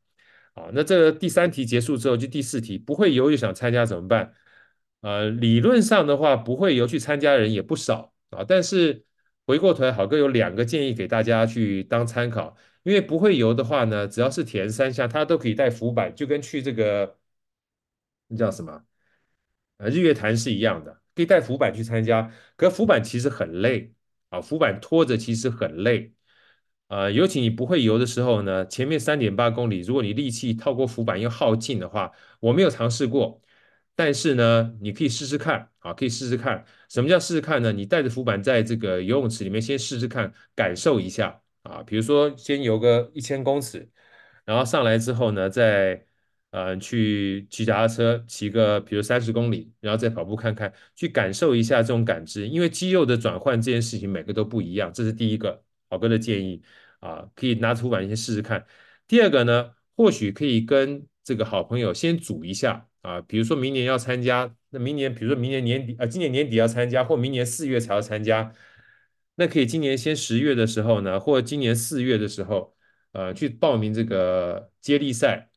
[0.54, 4.32] 啊，那这个第三题结束之后，就第四题，不会游又想参加怎么办？
[5.02, 8.44] 呃，理论上的话，不会游去参加的人也不少啊。
[8.46, 9.04] 但是
[9.46, 12.56] 回过头来，好哥有两个建议给大家去当参考。
[12.84, 17.18] 因为不会游的话呢，只要是铁人三项，它都可以带浮板，就跟去这个
[18.28, 18.84] 那叫什么？
[19.78, 22.32] 呃，日月潭是一样的，可以带浮板去参加。
[22.56, 23.92] 可浮板其实很累。
[24.30, 26.12] 啊，浮板拖着其实很累，
[26.88, 33.40] 呃，尤其你不会游的时候呢，前面三点八公里，如果你力气套过浮板又耗尽的话，我没有尝试过，
[33.94, 36.62] 但是呢，你可以试试看，啊，可以试试看。
[36.90, 37.72] 什么叫试试看呢？
[37.72, 43.88] 你带着浮板在这个游泳池里面先试试看，感受一下，啊，比如说先游个一千公尺，
[44.44, 46.07] 然后上来之后呢，再。
[46.50, 52.48] 呃，去骑脚踏车骑个，比如三十公里，然后再跑步看看，去感受一下这种感知。
[52.48, 56.62] 因为肌肉的转换这件事情每个都不一样，这是第一个，好哥的建议
[57.00, 58.66] 啊，可以拿出板先试试看。
[59.06, 68.54] 第二个呢，或许可以跟这个好朋友先组一下啊，比如说明年要参加，那明年比如说明年年底啊，今年年底要参加，或明年四月才要参加，
[69.36, 72.74] 那可以今年先十月的时候呢，或今年四月的时候，
[73.12, 75.50] 呃，去报名这个接力赛。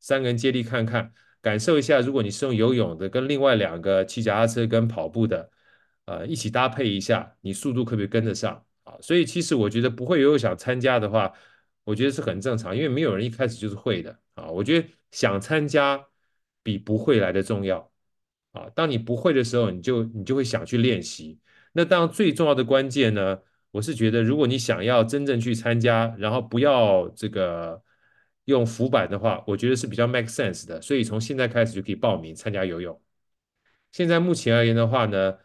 [0.00, 2.00] 三个人接力看看，感受一下。
[2.00, 5.50] 如果你是用游泳的，跟另外两个骑脚踏车跟跑步的，
[6.04, 8.94] 呃，一起搭配一下，你速度可不可以跟得上啊？
[9.00, 11.32] 所以其实我觉得不会游泳想参加的话，
[11.84, 14.46] 我觉得是很正常，因为没有人一开始就是会的啊。
[14.48, 16.00] 我觉得想参加
[16.62, 17.90] 比不会来的重要
[18.52, 18.68] 啊。
[18.74, 21.38] 当你不会的时候，你就你就会想去练习。
[21.72, 23.38] 那当然最重要的关键呢，
[23.72, 27.82] 我是觉得如果你想要真正去参加，然后不要这个。
[28.48, 32.98] 用浮板的话，我觉得是比较 make sense 的，所以从现在开始就可以报名参加游泳。
[33.92, 35.36] 现在目前而言的话呢，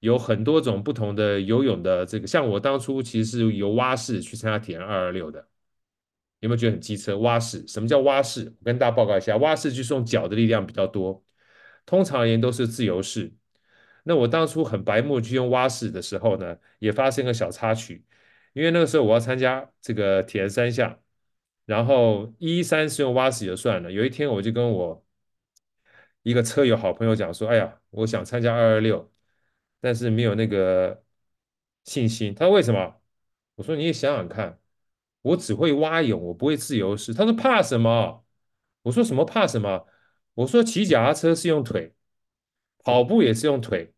[0.00, 5.48] 有很多种不同的游泳的这个，像我当初其实是游蛙式去参加铁人二二六的，
[6.40, 7.16] 有没有觉得很机车？
[7.20, 8.54] 蛙式，什么叫蛙式？
[8.60, 11.24] 我跟大家报告一下，蛙式就是用脚的力量比较多，
[11.86, 13.32] 通常而言都是自由式。
[14.04, 18.04] 那我当初很白目去用蛙式的时候呢，也发生个小插曲，
[18.52, 20.98] 因为那个时候我要参加这个铁人三项。
[21.70, 23.92] 然后一三是用蛙式就算了。
[23.92, 25.04] 有一天我就跟我
[26.22, 29.08] 一个车友好朋友讲说：“哎呀，我想参加二二六，
[29.80, 31.04] 但是没有那个
[31.84, 32.96] 信心。”他说：“为什么？”
[33.54, 34.58] 我说：“你也想想看，
[35.22, 38.24] 我只会蛙泳，我不会自由式。”他说：“怕什么？”
[38.82, 39.86] 我说：“什么怕什么？”
[40.34, 41.94] 我说：“骑脚踏车是用腿，
[42.78, 43.94] 跑步也是用腿。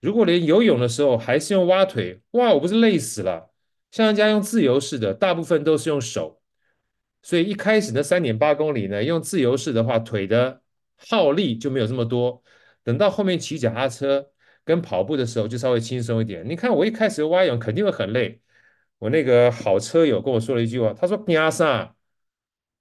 [0.00, 3.52] 如果连游泳的时候还是用蛙腿，哇，我不是累死了？
[3.92, 6.40] 像人家用自由式的，大部分都是用手。”
[7.22, 10.60] 所以一开始那三点八公里呢，用自由式的话，腿的
[10.96, 12.42] 耗力就没有这么多。
[12.84, 14.26] 等到后面骑脚踏车
[14.64, 16.44] 跟跑步的时候，就稍微轻松一点。
[16.48, 18.40] 你看我一开始蛙泳肯定会很累。
[18.98, 21.94] 我那个好车友跟我说了一句话，他说：“你阿三，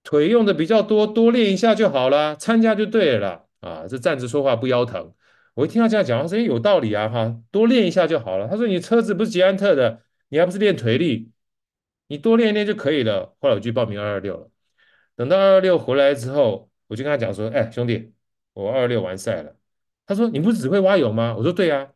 [0.03, 5.13] 腿用的比较多，多练一下就好了，参加就对了啊。”这站着说话不腰疼。
[5.55, 11.31] 我一听到这样讲，我说：“有道理啊，哈，多练一下就好了。”他说：“你车子不是捷安特的，你还不是练腿力？”
[12.11, 13.33] 你多练一练就可以了。
[13.39, 14.49] 后来我就报名二二六了。
[15.15, 18.11] 等到二二六回来之后，我就跟他讲说：“哎，兄弟，
[18.51, 19.55] 我二二六完赛了。”
[20.05, 21.89] 他说：“你不是只会蛙泳吗？”我说：“对啊。”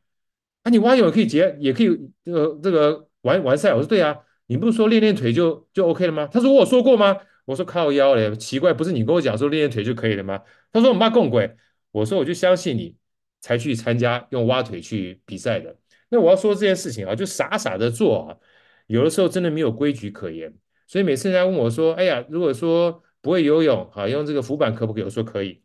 [0.63, 1.87] 啊，你蛙泳也可以结，也可以
[2.23, 3.73] 这个这个完完赛。
[3.73, 6.29] 我说：“对啊。”你不是说练练腿就就 OK 了吗？
[6.31, 11.57] 他说：“我说过吗？”我说：“靠腰嘞，奇怪，不是你跟我讲说练练腿就可以了吗？”他说：“我妈共鬼。”
[11.91, 12.95] 我说：“我就相信你
[13.41, 15.75] 才去参加用蛙腿去比赛的。”
[16.07, 18.37] 那我要说这件事情啊，就傻傻的做啊。
[18.87, 20.53] 有的时候真的没有规矩可言，
[20.87, 25.61] 所以每次人家问我说：“哎呀，如果说不会游泳，啊，用这个浮板可不可以？”我说可以。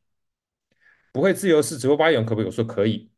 [1.12, 2.46] 不会自由式只会蛙泳可不可以？
[2.46, 3.10] 我说可以。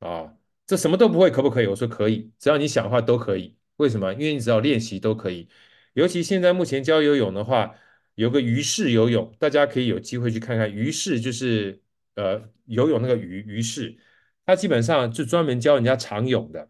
[0.00, 0.34] 啊，
[0.66, 1.66] 这什么都不会可不可以？
[1.66, 3.56] 我说可以，只要你想的话都可以。
[3.76, 4.12] 为什么？
[4.14, 5.48] 因为你只要练习都可以。
[5.94, 7.74] 尤其现在目前教游泳的话，
[8.16, 10.70] 有个鱼式游泳，大家可以有机会去看看。
[10.72, 11.80] 鱼式就是
[12.14, 13.96] 呃游泳那个鱼鱼式，
[14.44, 16.68] 它基本上就专门教人家长泳的。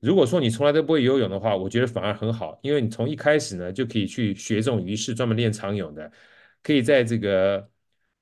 [0.00, 6.10] 如果说你从来都不会游泳的话，我觉得反而很好，因为你从一开始呢就可以去学这种鱼式，专门练长泳的，
[6.62, 7.68] 可以在这个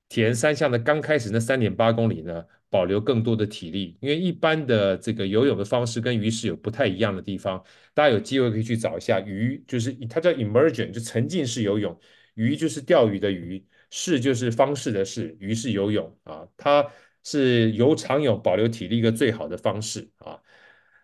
[0.09, 7.63] 铁人三项的刚开始那三点八公里呢，保留更多的体力，因为一般的这个游泳的方式跟鱼式有不太一样的地方。
[7.93, 11.93] 大家有机会可以去找一下，鱼就是它叫 immersion，就沉浸式游泳；
[12.35, 16.85] 鱼就是钓鱼的鱼，式就是方式的式，鱼式游泳啊，它
[17.23, 20.39] 是游长泳保留体力一个最好的方式啊。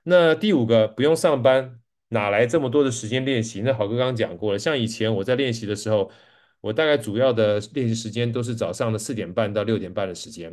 [0.03, 3.61] 那第五个，不用上班，哪来这么多的时间练习？
[3.61, 6.11] 那好哥刚刚讲过了，像以前我在练习的时候，
[6.61, 10.51] 我大概主要的练习时间都是早上的四点半到六点半的时间。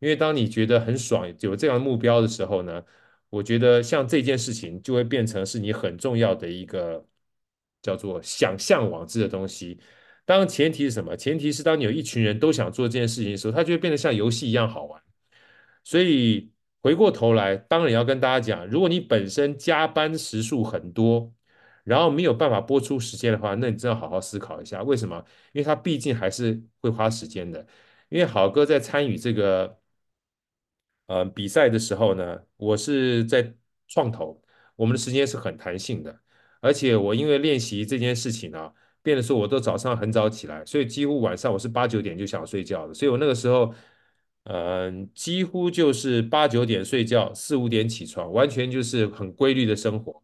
[0.00, 2.82] 因为当你觉得很爽，有这样的目标的时候呢，
[3.28, 7.06] 我觉得像这件事情就会变成是你很重要的一个
[7.82, 9.78] 叫做想向往之的东西。
[10.24, 11.16] 当前提是什么？
[11.16, 15.02] 前提是当你有一群人都想做这件事情的时候，它就会变得像游戏一样好玩。
[15.84, 16.50] 所以
[16.82, 21.32] 回过头来，当然要跟大家讲，如果你本身加班时数很多，
[21.84, 25.24] 然后没有办法播出时间的话，那你真的好好思考一下，为什么？
[25.52, 27.66] 因为它毕竟还是会花时间的。
[28.08, 29.78] 因为好哥在参与这个。
[31.06, 33.52] 呃，比赛的时候呢，我是在
[33.88, 34.40] 创投，
[34.76, 36.20] 我们的时间是很弹性的，
[36.60, 43.74] 而且我因为练习这件事情啊，变得说我都早上很早起来，所以几乎晚上我是八九点就想睡觉的，所以我那个时候，
[44.44, 50.22] 嗯，几乎就是八九点睡觉，四五点起床，完全就是很规律的生活。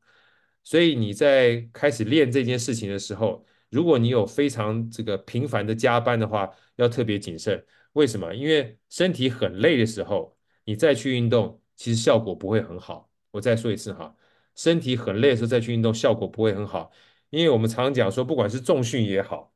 [0.64, 7.64] 所以你在开始练这件事情的时候，如果你有非常这个频繁的加班的话，要特别谨慎。
[7.92, 8.34] 为什么？
[8.34, 10.34] 因为身体很累的时候。
[10.68, 13.08] 你再去运动，其实效果不会很好。
[13.30, 14.12] 我再说一次哈，
[14.56, 16.90] 身体很累的时候再去运动，效果不会很好。
[17.30, 19.54] 因为我们常讲说，不管是重训也好，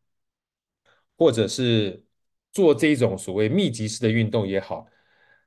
[1.16, 2.04] 或者是
[2.52, 4.86] 做这种所谓密集式的运动也好，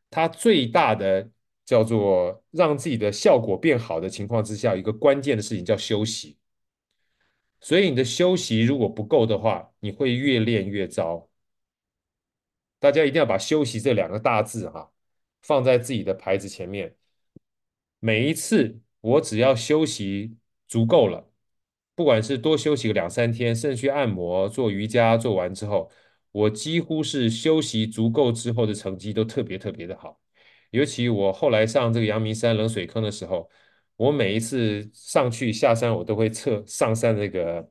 [0.09, 1.29] 它最大的
[1.65, 6.37] 叫做让自己的效果变好的情况之下，一个关键的事情叫休息。
[7.59, 11.29] 所以你的休息如果不够的话，你会越练越糟。
[12.79, 14.89] 大家一定要把休息这两个大字哈。
[15.41, 16.95] 放在自己的牌子前面。
[17.99, 20.37] 每一次我只要休息
[20.69, 21.29] 足够了，
[21.95, 25.91] 不管是多休息个两三天，甚至去按摩、做瑜伽，做完之后，
[26.33, 30.19] 我几乎是休息足够之后的成绩都特别特别的好。
[30.71, 33.49] 尤其我后来上这个阳明山冷水坑的时候，
[33.95, 37.69] 我每一次上去下山，我都会测上山那个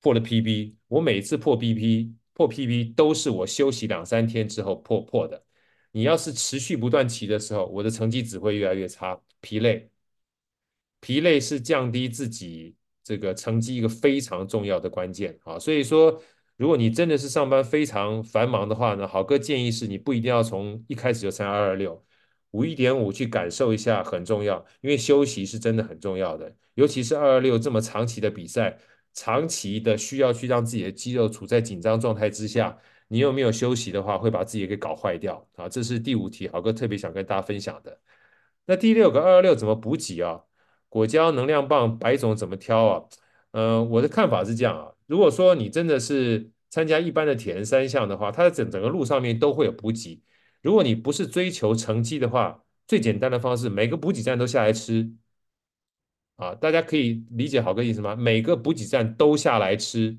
[0.00, 0.74] 破了 PB。
[0.88, 5.42] 我每次破 PB 破 PB 都是我休息两三天之后破破的。
[5.90, 9.20] 你要是持续不断骑的时候，我的成绩只会越来越差。
[9.40, 9.90] 疲累，
[11.00, 15.58] 疲累是降低自己这个成绩一个非常重要的关键啊。
[15.58, 16.22] 所以说，
[16.58, 22.04] 如果你真的是上班非常繁忙的话呢，好哥建议是你不一定要从一开始就参加二二六，
[22.50, 28.76] 五一点五去感受一下很重要，因为休息是真的很重要的，尤其是二二六这么长期的比赛，
[29.14, 32.78] 长期的需要去让自己的肌肉处在紧张状态之下。
[33.10, 35.66] 你有没有休息的话，会把自己给搞坏掉啊！
[35.66, 37.98] 这是第五题，好哥特别想跟大家分享的。
[38.66, 40.42] 那第六个二二六怎么补给啊？
[40.90, 43.04] 果胶、能量棒、白种怎么挑啊？
[43.52, 44.92] 嗯、我的看法是这样啊。
[45.08, 50.22] 如果说你真的是参加一般的铁人三项的话，它的整整个路上面都会有补给。
[50.62, 55.10] 如果你不是追求成绩的话，最简单的方式，每个补给站都下来吃
[56.36, 56.54] 啊！
[56.54, 58.14] 大家可以理解好个意思吗？
[58.14, 60.18] 每个补给站都下来吃。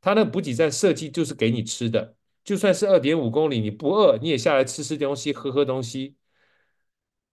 [0.00, 6.16] 它那补给站设计就是给你吃的，就算是二点五公里，你不饿你也下来吃吃东西，喝喝东西。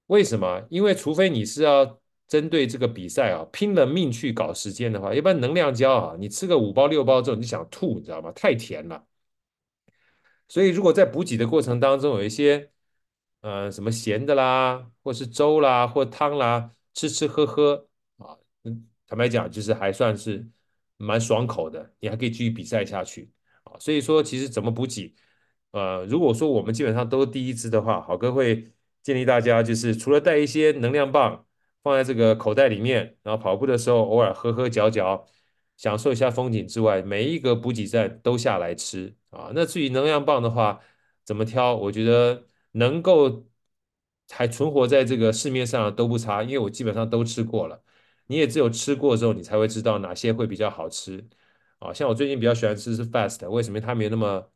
[0.08, 0.66] 为什么？
[0.70, 8.32] 因为除非你是要针对这个比赛啊，拼了命去搞时间的话，一般能量胶啊，你吃个五包六包之后你想吐，你知道吗？
[8.32, 9.06] 太甜了。
[10.48, 12.72] 所以如果在补给的过程当中有一些，
[13.42, 20.48] 呃，什么咸的啦，或是粥啦，或汤啦，吃吃喝喝啊，嗯，坦白讲就是还算是。
[20.98, 23.30] 蛮爽口的，你还可以继续比赛下去
[23.66, 23.78] 啊。
[23.80, 25.14] 所以说，其实怎么补给，
[25.72, 28.72] 呃，如果说我们基本上都第一支的话，好哥会
[29.04, 31.45] 建议大家，就是除了带一些能量棒
[31.86, 35.28] 放在这个口袋里面，然后跑步的时候偶尔喝喝嚼嚼，
[35.78, 39.52] 享受一下风景之外，每一个补给站都下来吃啊。
[39.54, 40.82] 那至于能量棒的话，
[41.24, 41.76] 怎么挑？
[41.76, 43.46] 我觉得能够
[44.32, 47.84] 还存活在这个市面上都不差，因为我基本上都吃过了。
[48.28, 51.24] 你也只有吃过之后，你才会知道哪些会比较好吃
[51.78, 51.94] 啊。
[51.94, 53.80] 像我最近比较喜欢吃是 Fast，为什么？
[53.80, 54.52] 它没有那么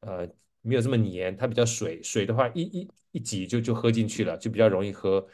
[0.00, 0.28] 呃
[0.62, 5.26] 没有这么黏，它比较水，水的话一一一挤就就喝进去了，就比较容易喝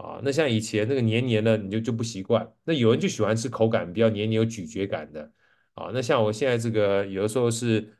[0.00, 0.20] 啊。
[0.22, 2.50] 那像以前那个黏黏的，你就就不习惯。
[2.64, 5.32] 那有人就喜欢吃口感比较黏黏有咀嚼感的
[5.74, 5.90] 啊。
[5.92, 7.96] 那像我现在这个有的时候是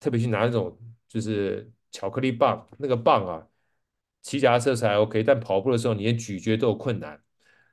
[0.00, 0.78] 特别去拿那种
[1.08, 3.46] 就是巧克力棒，那个棒啊，
[4.22, 7.22] 骑脚踏车才 OK，但跑步的时候你连咀嚼都有困难，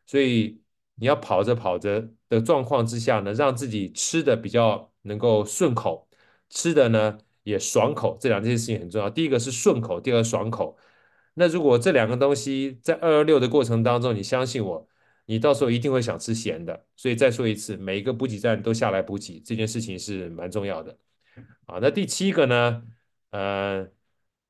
[0.05, 0.59] 所以。
[0.95, 6.07] 你要跑着跑着的状况之下呢，让自己吃的比较能够顺口，
[6.49, 9.09] 吃的呢也爽口，这两件事情很重要。
[9.09, 10.77] 第一个是顺口，第二个爽口。
[11.33, 14.87] 那如果这两个东西在二二六的过程当中，你相信我，
[15.25, 16.85] 你到时候一定会想吃咸的。
[16.95, 20.97] 所以再说一次，每一个补给站都下来补给，这件事情是蛮重要的。
[21.65, 22.83] 啊，那第七个呢？
[23.31, 23.87] 呃，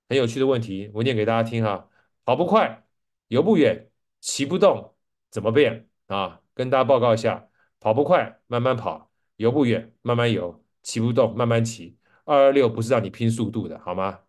[0.09, 1.87] 很有趣的问题，我念给大家听哈。
[2.25, 2.83] 跑不快，
[3.27, 4.95] 游不远，骑不动，
[5.29, 6.41] 怎么变啊？
[6.53, 7.47] 跟大家报告一下，
[7.79, 11.97] 跑不快，慢慢跑；游不远，慢慢游；骑不动，慢慢骑。
[12.25, 14.19] 二二六不是让你拼速度的，好吗？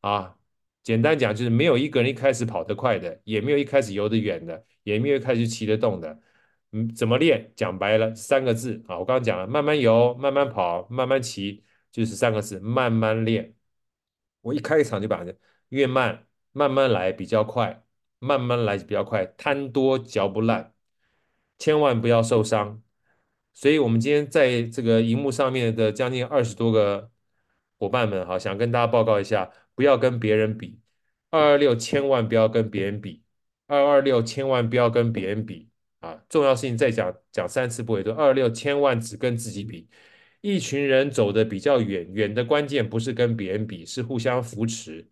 [0.00, 0.36] 啊，
[0.82, 6.18] 简单讲就是没有一个人一开始跑得快的，也没有一开始游得远的，也没有一开始骑得动的。
[6.72, 7.52] 嗯，怎么练？
[7.56, 13.54] 讲白了三个字啊，我刚刚讲了，慢慢游，慢慢跑，慢慢骑，就是三个字，慢慢练。
[14.42, 15.24] 我一开场就把
[15.70, 16.26] 越慢。
[16.52, 17.84] 慢慢来比较快，
[18.18, 20.74] 慢慢来比较快，贪多嚼不烂，
[21.58, 22.82] 千万不要受伤。
[23.52, 27.12] 所以，我们今天在这个荧幕上面的将近二十多个
[27.78, 30.78] 伙伴们，哈，想跟大家报告一下，不要跟别人比。
[31.30, 33.22] 二二六千万不要跟别人比，
[33.66, 35.70] 二二六千万不要跟别人比
[36.00, 36.22] 啊！
[36.28, 38.12] 重要事情再讲讲三次不会多。
[38.12, 39.88] 二二六千万只跟自己比。
[40.42, 45.08] 一群人走得比较远，远的关键不是跟别人比，是互相扶持。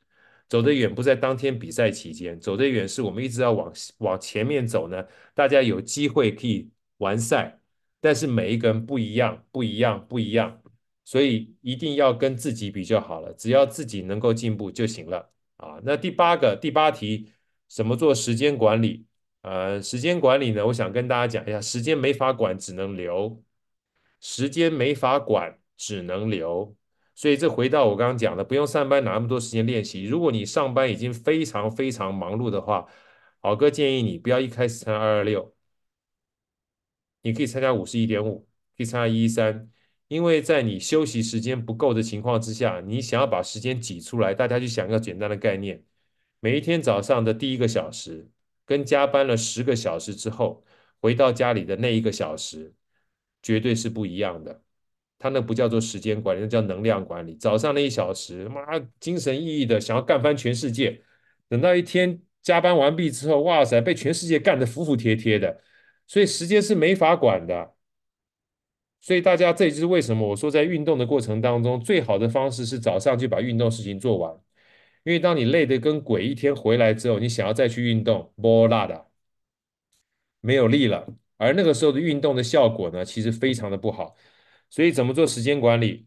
[0.50, 5.02] 走得远不在当天比赛期间，走得远是我们一直要往往前面走呢。
[5.34, 7.58] 大家有机会可以完赛，
[8.00, 10.60] 但是每一个人不一样，不一样，不一样，
[11.08, 13.32] 所以一定要跟自己比就好了。
[13.32, 15.80] 只要自己能够进步就行了啊。
[15.82, 17.32] 那第八个第八题，
[17.66, 19.06] 怎么做时间管理？
[19.40, 23.42] 呃，时间管理呢，我想跟大家讲一下，时间没法管，只能留；
[24.20, 26.76] 时间没法管，只能留。
[27.14, 30.04] 所以这回到我刚刚讲的，不用上班拿那么多时间练习。
[30.04, 32.86] 如果你上班已经非常非常忙碌的话，
[33.40, 35.54] 好哥建议你不要一开始参加二二六，
[37.22, 38.46] 你可以参加五十一点五，
[38.76, 39.70] 可以参加一一三，
[40.08, 45.84] 因为在你休息时间不够的情况之下，你想要把时间挤出来，大家去想一个简单的概念：
[46.40, 48.28] 每一天早上的第一个小时，
[48.64, 50.64] 跟加班了十个小时之后
[51.00, 52.74] 回到家里的那一个小时，
[53.42, 54.62] 绝对是不一样的。
[55.18, 57.34] 他那不叫做时间管理，那叫能量管理。
[57.34, 61.02] 早上那一小时，妈精神奕奕的，想要干翻全世界。
[61.48, 65.60] 等到一天加班完毕之后，哇塞，被全世界干得服服帖帖的。
[66.06, 67.74] 所以时间是没法管的。
[69.00, 74.34] 所以大家，这就是为什么我说，在运动的过程当中，最好的方式是早上就把运动事情做完。
[75.04, 79.06] 因为当你累得跟鬼一天回来之后，你想要再去运动，没力的，
[80.40, 81.06] 没有力了。
[81.36, 84.14] 而那个时候的运动的效果呢，其实非常的不好。
[84.70, 86.06] 所以怎么做时间管理？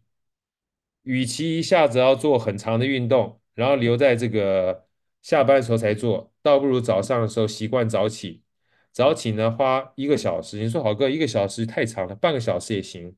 [1.04, 4.88] 与其一下子要做很长的运动，然后留在这个
[5.22, 8.44] 下班时候才做，倒不如早上的时候习惯早起。
[8.92, 10.60] 早起呢，花一个小时。
[10.60, 13.16] 你说好哥一个小时太长了，半个小时也行。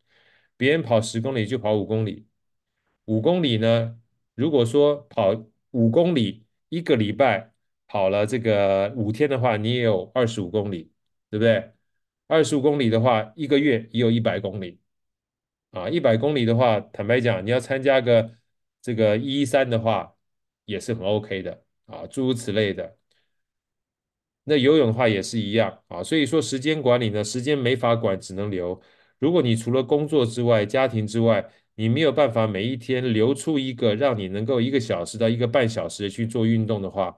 [0.57, 2.28] 别人跑十公里就跑五公里，
[3.05, 3.99] 五公里呢，
[4.36, 7.53] 如果说跑五公里一个礼拜
[7.88, 10.91] 跑了这个五天的话，你也有二十五公里，
[11.30, 11.71] 对不对？
[12.28, 14.80] 二十五公里的话，一个月也有一百公里。
[15.71, 18.38] 啊，一百公里的话，坦白讲，你要参加个
[18.82, 20.15] 这个一一三的话，
[20.65, 22.95] 也是很 OK 的啊，诸如此类的。
[24.43, 28.79] 那游泳的话也是一样啊，所以说时间管理呢，时间没法管，只能留。
[29.19, 37.17] 如果你除了工作之外、家庭之外，你没有办法每一天留出一个让你能够一个小时到一个半小时去做运动的话，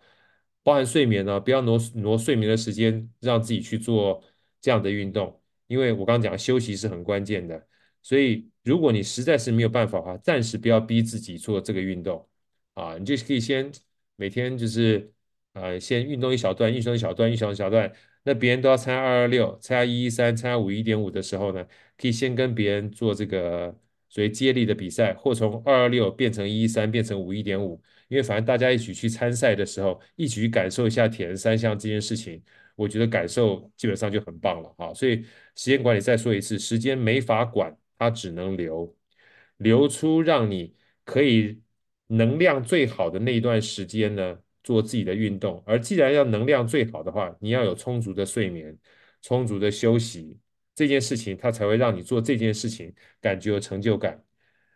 [0.64, 4.24] 包含睡眠呢，不要挪挪睡眠的时间让自己去做
[4.62, 7.68] 这样的运动，因为我刚刚讲休息是很关键的。
[8.02, 12.28] 所以，如果你实在是没有办法的话，暂时不要逼自己做这个运动，
[12.76, 13.72] 啊，你就可以先
[14.16, 15.12] 每天就是，
[15.56, 17.92] 呃，先运动一小段，运动一小段，运动一小段。
[18.24, 21.66] 那别人都要参加二二六、参加一一三、参加五一点五的时候呢，
[21.98, 23.76] 可以先跟别人做这个
[24.10, 27.82] 所谓接力的比赛，或从二二六变成一一三，变成五一点五。
[28.08, 32.42] 因为反正大家一起去参赛的时候，一起去感受一下铁人三项这件事情，
[32.76, 34.94] 我觉得感受基本上就很棒了啊。
[34.94, 35.24] 所以
[35.56, 37.76] 时间管理再说一次，时间没法管。
[37.98, 38.94] 它只能留，
[39.56, 40.76] 留出让你
[41.06, 41.62] 可以
[42.08, 45.64] 能量最好的那一段时间呢，做自己的运动。
[45.66, 48.78] 而既然要能量最好的话，你要有充足的睡眠、
[49.22, 50.38] 充足的休息，
[50.76, 54.22] 这件事情它才会让你做这件事情感觉有成就感，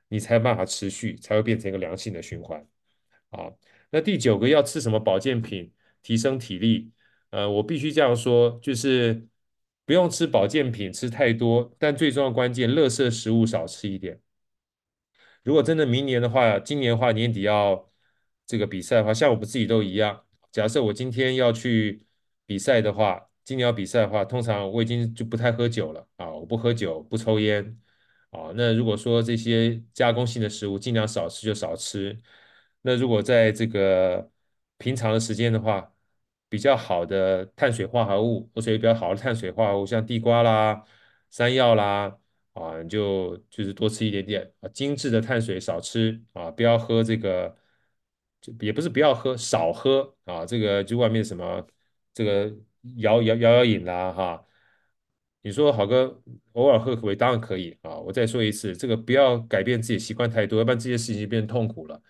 [0.08, 2.66] 你才有办法持续，才会变成一个良性的循环。
[3.32, 3.52] 啊，
[3.90, 6.92] 那第九个要吃什么保健品提升体力？
[7.32, 9.28] 呃，我必须这样说，就是。
[9.86, 14.22] 不用吃保健品吃太多，但最重要关键，垃圾食物少吃一点。
[15.44, 17.89] 如果真的明年的话，今年的话年底要
[18.50, 20.26] 这个比赛的话，像我们自己都一样。
[20.52, 22.04] 假设我今天要去
[22.47, 27.80] 比赛的话，今年要比赛的话，通常我已经就不太喝酒了啊，我不喝酒，不抽烟
[28.32, 28.52] 啊。
[28.56, 32.18] 那如果说这些加工性的食物尽量少吃就少吃。
[32.82, 34.32] 那如果在这个
[34.80, 35.93] 平常的时间的话，
[36.50, 40.84] 比较好的碳水化合物，或者比较好的碳水化合物，像地瓜啦、
[41.30, 42.18] 山药啦，
[42.54, 47.56] 啊，你就就是多吃一点点啊，精致的碳水少吃啊，不要喝这个，
[48.42, 51.66] 就也不是不要喝，少喝啊，这个就外面什么
[52.14, 52.54] 这个
[52.98, 54.46] 摇摇摇摇饮啦哈。
[55.42, 56.22] 你说好哥
[56.54, 57.16] 偶尔喝可不可以？
[57.16, 57.98] 当然可以啊！
[57.98, 62.02] 我再说一次，这个不要改变自己习惯太多，要不然这些事情就变痛苦了。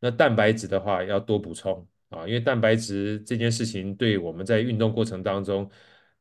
[0.00, 5.70] 那蛋白质的话要多补充啊，因为蛋白质这件事情对我们在运动过程当中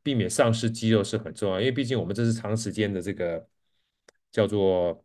[0.03, 3.47] 避免丧失肌肉是很重要，因为毕竟我们这是长时间的这个
[4.31, 5.03] 叫做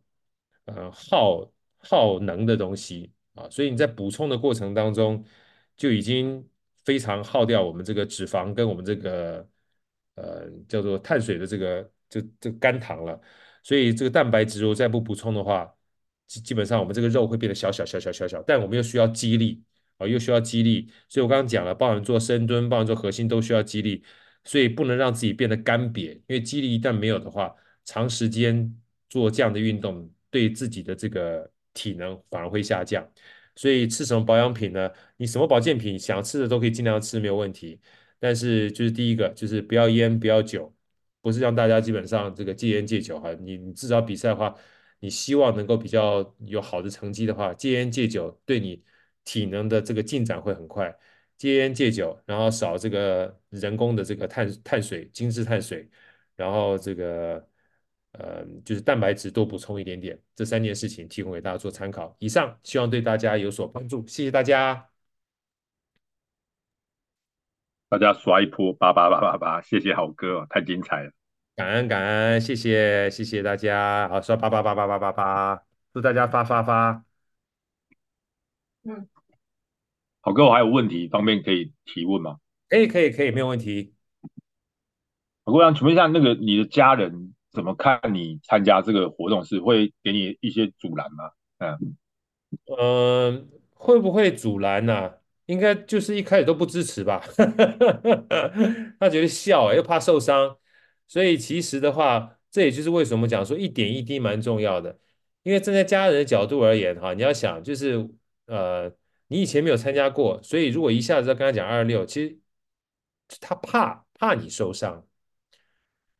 [0.64, 5.24] 呃耗耗能的东西啊，所以你在补充的过程当中
[5.76, 6.44] 就已经
[6.84, 9.48] 非常耗掉我们这个脂肪跟我们这个。
[10.18, 13.20] 呃，叫做碳水的这个就这肝糖了，
[13.62, 15.70] 所以这个蛋白质如果再不补充的话，
[16.26, 19.62] 基基本上我们这个肉会变得小小小小小小，但我们又需要肌力
[19.98, 24.02] 啊，又需要肌力，所以我刚刚讲了，包含做深蹲，包含做核心都需要肌力，
[24.44, 28.74] 所以不能让自己变得干瘪，因为肌力一旦没有的话，长时间
[29.10, 33.06] 做这样的运动，对自己的这个体能反而会下降。
[33.54, 34.90] 所以吃什么保养品呢？
[35.16, 37.80] 你什么保健品想吃的都可以尽量吃，没有问题。
[38.18, 40.74] 但是就是第一个，就是不要烟，不要酒，
[41.20, 43.32] 不是让大家基本上这个戒烟戒酒哈。
[43.34, 44.54] 你你至少比赛的话，
[45.00, 48.82] 你希望能够比较有好的成绩的话，戒烟戒酒对你
[49.24, 50.94] 体能的这个进展会很快。
[51.36, 55.88] 戒烟戒酒，然后少这个人工的这个碳碳水、精致碳水，
[56.34, 57.46] 然后这个
[58.18, 62.14] 呃就是蛋白质多补充一点点，这三件事情提供给大家做参考。
[62.18, 64.88] 以上希望对大家有所帮助，谢谢大家。
[67.88, 71.12] 大家刷一波八八八八八，谢谢好哥哦，太精彩了！
[71.54, 75.62] 感恩感恩，谢谢谢谢大家，好，刷八八八八八八八，
[75.92, 77.04] 祝大家发发发。
[78.82, 79.08] 嗯，
[80.20, 82.38] 好哥，我还有问题，方便可以提问吗？
[82.68, 83.94] 可以可以可以，没有问题。
[85.44, 89.42] 好哥，我想请问一下，那个你的家人怎么看你参加这个活动？
[89.42, 91.30] 是会给你一些阻拦吗？
[91.58, 91.96] 嗯
[92.66, 95.10] 嗯、呃，会不会阻拦呢、
[95.46, 97.24] 应该就是一开始都不支持吧，
[99.00, 100.56] 他觉得笑，又怕受伤，
[101.08, 104.98] 所以其实的话，这也就是为什么讲说一点一滴蛮重要的。
[105.42, 108.08] 因为站在家人的角度而言，哈，你要想就是
[108.46, 108.92] 呃，
[109.28, 112.38] 你以前没有参加过，所以如果一下子要跟他讲二六，其实
[113.40, 115.05] 他怕怕你受伤，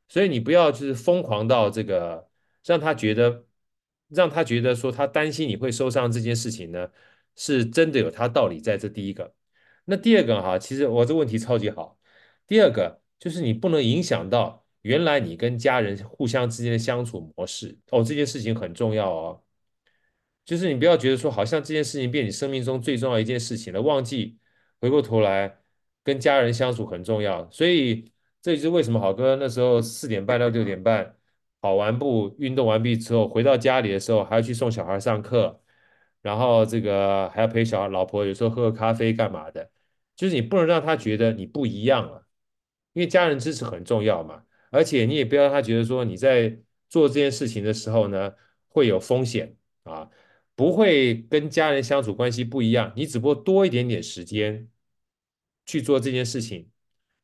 [0.09, 2.29] 所以你不要就是疯狂到这个
[2.65, 3.47] 让他觉得
[4.09, 6.89] 让他觉得说他担心你会受伤这件事情呢。
[7.39, 9.35] 是真的有他道理在这第一个，
[9.85, 11.99] 那第二个哈，其实我这问题超级好。
[12.47, 19.45] 第二个就是你不能影响到原来你跟家人互相之间的相处模式哦，这件事情很重要哦。
[20.47, 24.39] 就是你不要觉得说好像这件事情变你生命中最重要一件事情了，忘记
[24.81, 25.59] 回过头来
[26.03, 27.47] 跟家人相处很重要。
[27.51, 28.11] 所以
[28.47, 31.17] 这也是为什么好哥那时候四点半到六点半
[31.61, 35.61] 跑完步运动完毕之后回到家里的时候还要去送小孩上课。
[36.23, 39.69] 然后这个还要陪小孩老婆，有时候喝个咖啡干嘛的，
[40.15, 42.29] 就是你不能让他觉得你不一样了，
[42.93, 44.45] 因为家人支持很重要嘛。
[44.71, 46.57] 而且你也不要让他觉得说你在
[46.89, 48.33] 做这件事情的时候呢
[48.69, 50.09] 会有风险啊，
[50.55, 54.69] 不会跟家人相处关系不一样，你只不过多一点点时间
[55.65, 56.71] 去做这件事情。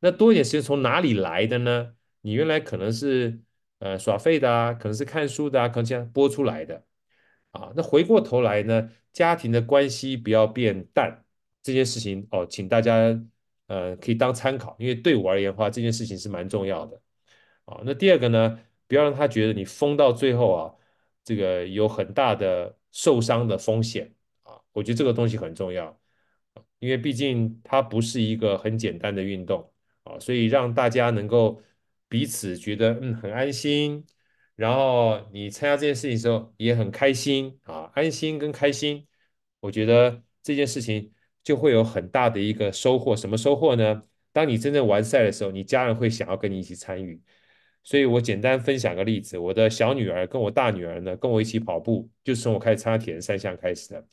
[0.02, 1.94] 那多一点时间从哪里来的呢？
[2.22, 3.40] 你原来可能是
[3.78, 6.84] 呃耍废的啊，可能是看书的啊，可能这样播出来的。
[7.52, 11.24] 啊，那回过头来呢，家庭的关系不要变淡，
[11.62, 13.16] 这件事情哦，请大家
[13.68, 17.00] 呃可以当参考，因为对我而言的话，这件事情是蛮重要的。
[17.66, 20.74] 啊，那第二个呢，不要让他觉得你疯到最后啊，
[21.22, 25.96] 这个有很大的受伤的风险啊，我觉得这个东西很重要，
[26.80, 29.71] 因为毕竟它不是一个很简单的运动
[30.04, 31.62] 啊，所以让大家能够
[32.08, 34.04] 彼此觉得嗯很安心。
[34.54, 39.06] 然后你参加这件事情的时候也很开心啊，安心跟开心，
[39.60, 43.16] 我觉得这件事情就会有很大的一个收获。
[43.16, 44.02] 什么收获呢？
[44.32, 47.20] 当你真正完赛的时候，你家人会想要跟你一起参与。
[47.82, 54.06] 所以我简单分享个例子，我的小女儿跟我大女儿呢，跟我一起跑步，就是从我开始参加铁人三项开始的。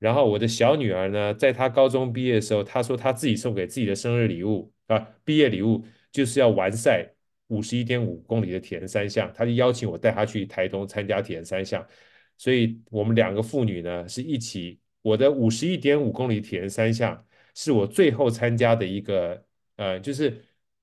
[0.00, 7.08] 然后我的小女儿呢，在她高中毕业的时候，她说她自己送给自己的生日礼物啊，毕业礼物就是要完赛。
[7.50, 11.84] 五十一点五公里的铁人三项，她就邀请我带她去台东参加铁人三项，
[12.38, 14.78] 所以我们两个妇女呢是一起。
[15.02, 17.26] 我的五十一点五公里铁人三项
[17.56, 19.44] 是我最后参加的一个，
[19.74, 20.40] 呃，就是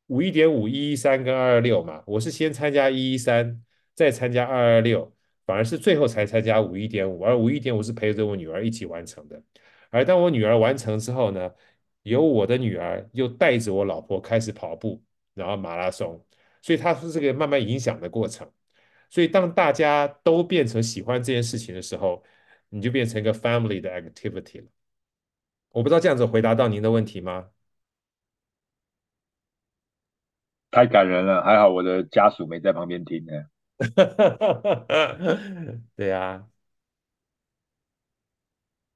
[0.08, 2.04] 五一点五、一一三跟二二六嘛。
[2.06, 3.64] 我是先参加一一三，
[3.96, 5.16] 再参加二二六，
[5.48, 9.42] 反而是最后才参加五一点五，而五一点五是陪着我女儿一起完成的。
[9.90, 11.52] 而当我女儿完成之后呢，
[12.04, 15.02] 由我的女儿又带着我老婆开始跑步，
[15.34, 16.24] 然后马拉松，
[16.62, 18.52] 所以它是这个慢慢影响的过程。
[19.10, 22.24] 所以当大家都变成喜欢这件事情的时候，
[22.70, 24.68] 你就变成一个 family 的 activity 了。
[25.72, 27.50] 我不知道这样子回答到您的问题吗？
[30.72, 33.34] 太感人了，还好我的家属没在旁边听呢。
[35.96, 36.48] 对呀、啊，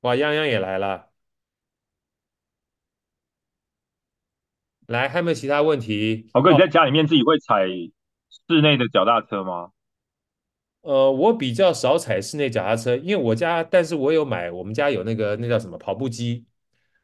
[0.02, 1.10] 哇，泱泱也来了，
[4.88, 6.28] 来，还有没有其他问题？
[6.34, 9.72] 豪哥，你在家里面自己会踩室内的脚踏车吗？
[10.82, 16.46] 呃，我比较少踩室内脚踏车，因为我家，但是我有买，我们家有那个那叫什么跑步机，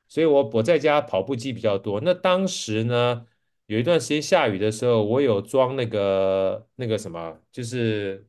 [0.08, 2.02] 所以我我在家跑步机比较多。
[2.02, 3.28] 那当时呢，
[3.68, 8.28] 有一段时间下雨的时候，我有装那个那个什么，就是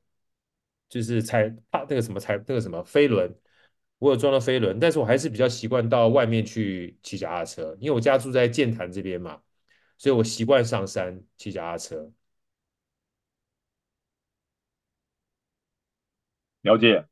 [0.89, 3.33] 就是踩踏那个什么踩那个什么飞轮，
[3.99, 9.41] 我有装了飞轮，但是我还是比较习惯到外面去骑脚踏车，因为我家住在剑潭这边嘛，
[9.99, 12.13] 所以我习惯上山骑脚踏车。
[16.63, 17.09] 了解。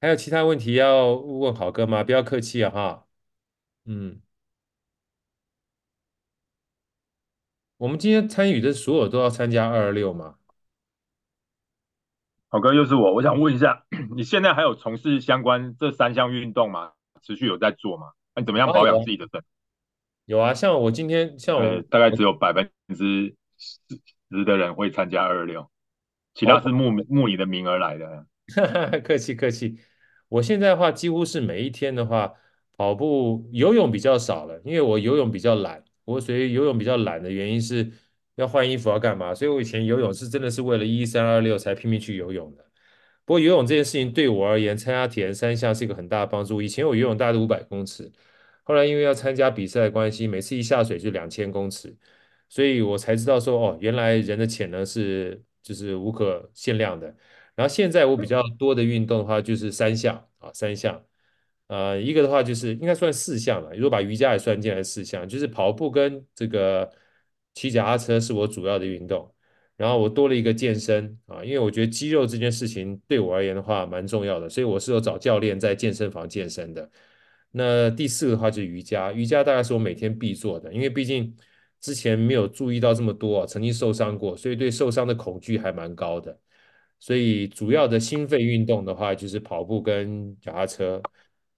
[0.00, 2.04] 还有其他问题要问好哥吗？
[2.04, 3.03] 不要客气啊，哈。
[3.86, 4.20] 嗯，
[7.76, 10.36] 我们今天参与的所有都要参加二二六吗？
[12.48, 16.92] 好哥，又是我，我想问一下，你现在还有从事相关这三项运动吗？
[17.22, 18.12] 持续有在做吗？
[18.34, 19.46] 那你怎么样保养自己的身体？
[20.26, 23.80] 有啊，像我今天，像我大概只有百分之十。
[24.44, 25.70] 的人会参加二二六，
[26.34, 28.26] 其他是慕慕你的名而来的。
[29.04, 29.78] 客气客气，
[30.26, 32.32] 我现在的话几乎是每一天的话
[32.76, 35.82] 跑步、游泳比较少了，因为我游泳比较懒。
[36.04, 37.90] 我所以游泳比较懒的原因是
[38.36, 39.34] 要换衣服要干嘛？
[39.34, 42.64] 所以我以前游泳是真的是为了一三二六才拼命去游泳的。
[43.24, 46.60] 不过游泳这件事情对我而言，参加铁人三项是一个很大的帮助。
[46.60, 48.12] 以前我游泳大概五百公尺，
[48.64, 51.96] 后来因为要参加比赛的关系，每次一下水就两千公尺。
[52.48, 57.06] 所以我才知道说，哦，原来人的潜能是就是无可限量的。
[57.54, 61.02] 然后现在我比较多的运动的话，就是三项啊，三项，
[61.68, 66.90] 呃，一个的话就是应该算四项了，如果把瑜伽也算进来，四项就是跑步跟这个
[67.54, 69.30] 骑脚踏车是我主要的运动。
[69.76, 76.88] 然后我多了一个健身啊，因为我觉得肌肉这件事情对我而言的话蛮重要的，所以我是有找教练在健身房健身的。
[77.50, 81.34] 那第四个的话就是瑜伽，瑜伽大概是我每天必做的，因为毕竟。
[81.80, 86.40] 之前没有注意到这么多，曾经受伤过，所以对受伤的恐惧还蛮高的。
[86.98, 91.02] 所以主要的心肺运动的话，就是跑步跟脚踏车。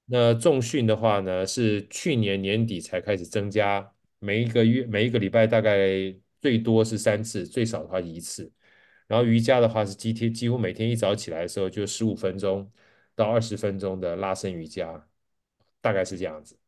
[0.08, 8.52] 那重训的话呢，是去年年底才开始增加，每一个月每一个礼拜大概最多是三次，最少的话一次。
[9.08, 12.70] 然后瑜伽的话是几天，几乎每天一早起来的时候就十五分钟
[13.14, 15.08] 到二十分钟的拉伸瑜伽，
[15.80, 16.58] 大概是这样子。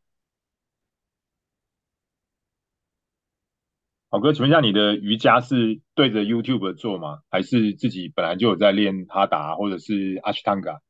[4.10, 7.20] 好哥，请问一下，你的瑜伽是对着 YouTube 做吗？
[7.30, 10.80] 还是自己本来就有在练哈达或者是阿斯汤加？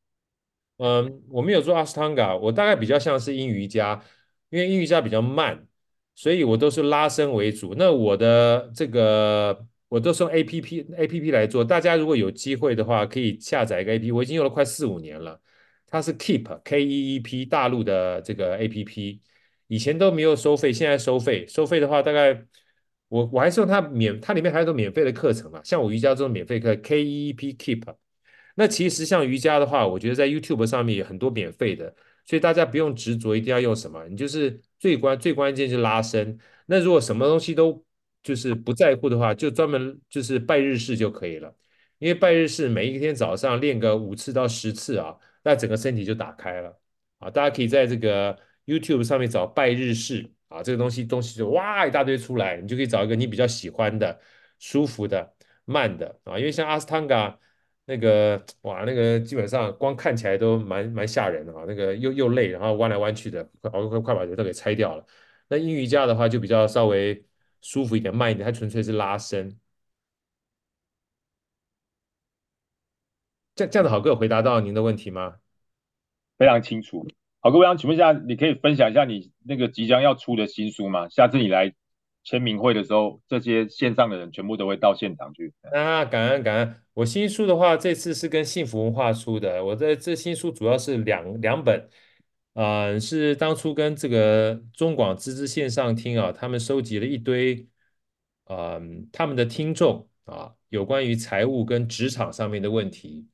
[0.78, 4.00] 嗯，我没有做阿斯汤加，我大概比较像是阴瑜伽，
[4.48, 5.66] 因为阴瑜伽比较慢，
[6.14, 7.74] 所以我都是拉伸为主。
[7.76, 15.40] 那我的这个我都是用 APP APP 来做，大家如果有机会的话，可以下载一个 APP，我已经用了快四五年了，
[15.86, 19.20] 它是 Keep K E E P 大陆的这个 APP，
[19.66, 22.44] 以前都没有收费，现在收费，收费的话大概。
[23.08, 27.82] 我我还是用它免，它里面还有个免费的课程嘛，像我瑜伽这种免费课，K E E P Keep。
[28.58, 31.94] 那其实像瑜伽的话，我觉得在 YouTube 上面有很多免费的，
[32.24, 36.36] 所以大家不用执着一定要用什么，你就是最关最关键是拉伸。
[36.66, 37.84] 那如果什么东西都
[38.20, 41.54] 就是不在乎的话，就专门就是拜日式就可以了，
[41.98, 46.76] 因为拜日式每一天早上练个五次到十次啊，那整个身体就打开了
[47.20, 47.30] 啊。
[47.30, 48.36] 大家可以在这个
[48.66, 50.30] YouTube 上面找拜日式。
[50.48, 54.18] 啊，这个东西东西就哇一大堆出来，你就可以找一个你比较喜欢的、
[54.58, 55.34] 舒服的、
[55.66, 56.38] 慢的啊。
[56.38, 57.38] 因为像阿斯汤加
[57.88, 65.06] 那个哇，那个基本上光看起来都蛮蛮吓人的啊，那个又又累，然后弯来弯去的，快快快把人都给拆掉了。
[65.48, 67.24] 那阴瑜伽的话就比较稍微
[67.62, 69.58] 舒服一点、慢一点，它纯粹是拉伸。
[73.54, 75.36] 这这样的好哥有回答到您的问题吗？
[76.36, 77.06] 非常清楚。
[77.40, 81.08] 好哥，我想请问一下，你可以分享一下你那个即将要出的新书吗？
[81.08, 81.74] 下次你来
[82.22, 85.54] 签名会的时候，这些线上的人全部都会到现场去。
[85.62, 86.82] 啊，感恩感恩！
[86.98, 89.64] 我新书的话，这次是跟幸福文化出的。
[89.64, 91.88] 我的这新书主要是两两本，
[92.54, 97.68] 嗯、是当初跟这个中广知之线上听啊，他们收集了一堆，
[98.46, 103.28] 嗯、他们的听众啊，有关于财务跟职场上面的问题。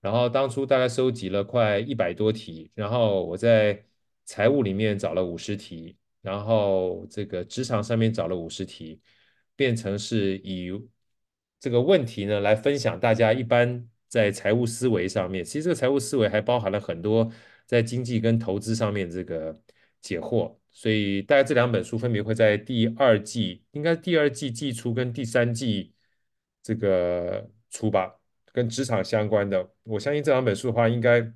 [0.00, 3.84] 然后当初大概收集了快一百多题，然后我在
[4.24, 9.02] 财务里面找了五十题，然后这个职场上面找了五十题，
[9.54, 10.72] 变成是以
[11.62, 17.30] 这个问题呢来分享大家一般在财务思维上面，其实这个财务思维还包含了很多
[17.66, 19.56] 在经济跟投资上面这个
[20.00, 20.56] 解惑。
[20.72, 25.94] 所以大概这两本书分别会在第二季，应该第二季季初跟第三季
[26.64, 28.12] 这个出吧，
[28.52, 29.70] 跟职场相关的。
[29.84, 31.32] 我相信这两本书的话，应该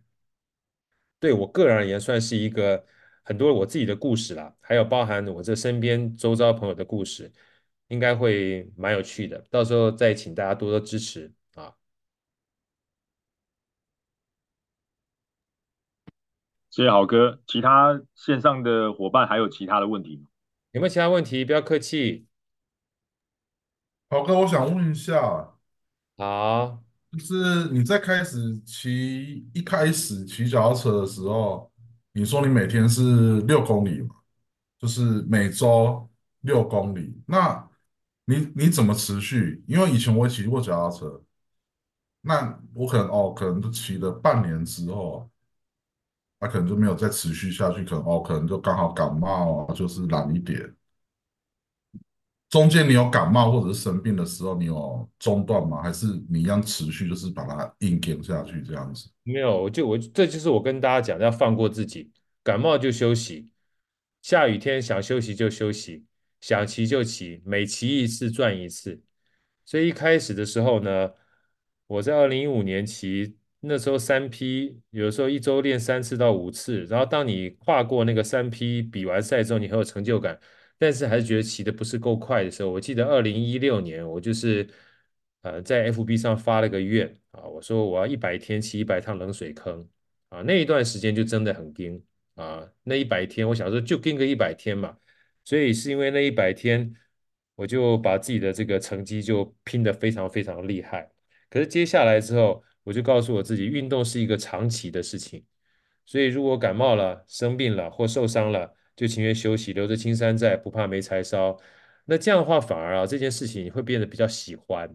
[1.21, 2.85] 对我个人而言算是一个
[3.23, 7.31] 很多我自己的故事啦，还有包含我这身边周遭朋友的故事，
[7.89, 9.45] 应该会蛮有趣的。
[9.51, 11.75] 到时候再请大家多多支持啊！
[16.71, 20.29] 谢谢豪哥，其他线上的伙伴还有其他的问题吗？
[20.73, 21.45] 有没有其他问题？
[21.45, 22.27] 不要客气。
[24.11, 25.55] 豪哥，我想问一下，
[26.17, 26.83] 好，
[27.13, 31.73] 就是你在开始骑一开始骑脚踏车的时候，
[32.13, 34.15] 你说你每天是六公里嘛，
[34.79, 36.09] 就是每周
[36.43, 37.66] 六公里，那
[38.27, 39.65] 你你怎么持续？
[39.67, 41.23] 因为以前我也骑过脚踏车，
[42.21, 45.29] 那我可能哦，可能就骑了半年之后。
[46.39, 50.71] 他可能就没有再持续下去，可能哦，可能就刚好感冒啊，就是懒一点。
[52.51, 55.83] 中间你有感冒或者是生病的时候，你有中断吗？
[55.83, 59.09] 还是你一样持续，就是把它硬顶下去这样子？
[59.23, 62.13] 没有，我就我这就是我跟大家讲，要放过自己，
[62.45, 63.51] 感冒就休息，
[64.21, 66.05] 下雨天想休息就休息，
[66.47, 69.03] 想骑就骑，每骑一次赚一次。
[69.65, 71.13] 所以一开始的时候呢，
[71.89, 73.37] 我在二零一五年骑。
[73.61, 80.39] 那时候三 P 有时候一周练三次到五次，然后当你跨过那个三 P 比完赛之后，你很有成就感，
[80.79, 84.69] 但是还是觉得骑的不是够快的时候，我记得二零一六年我就是
[85.43, 89.89] 呃在 FB 上发了个愿啊，我说我要一百天骑一百趟冷水坑
[90.29, 92.01] 啊，那一段时间就真的很惊
[92.35, 94.97] 啊，那一百天我想说就拼个一百天嘛，
[95.47, 96.95] 所以是因为那一百天
[97.55, 101.11] 我就把自己的这个成绩就拼得非常非常厉害，
[101.49, 102.63] 可是接下来之后。
[102.87, 105.45] 我就告诉我自己，运动是一个长期的事情，
[106.05, 111.59] 所以如果感冒了、生病了或受伤了，就情愿休息，留着青山在，不怕没柴烧。
[112.05, 114.89] 那这样的话，反而啊，这件事情你会变得比较喜欢，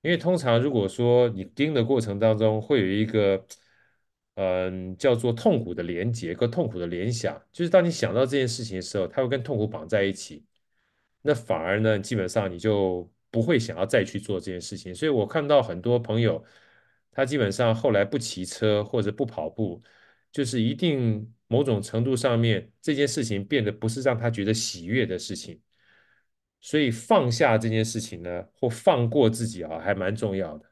[0.00, 3.46] 因为通常如果说你盯的过程当中会有一个，
[4.34, 10.44] 嗯，叫做痛苦的连结跟痛苦的联想，就是当你想到这件事情的时候，它会跟痛苦绑在一起，
[11.22, 13.10] 那反而呢，基本上你就。
[13.34, 16.40] 不会想要再去做这件事情，所以我看到很多朋友，
[17.10, 19.82] 他基本上后来不骑车或者不跑步，
[20.30, 25.60] 就是一定某种程度上面这件事情变得不是让他觉得喜悦的事情，
[26.60, 30.70] 所以放下这件事情呢，或放过自己啊，还蛮重要的。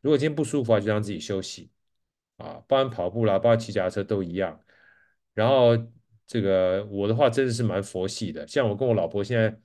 [0.00, 1.70] 如果今天不舒服啊，就让自己休息
[2.38, 4.58] 啊，包含跑步啦，包括骑脚踏车都一样。
[5.34, 5.76] 然后
[6.26, 9.56] 这个我的话真的是蛮佛系的，像我跟我老婆现在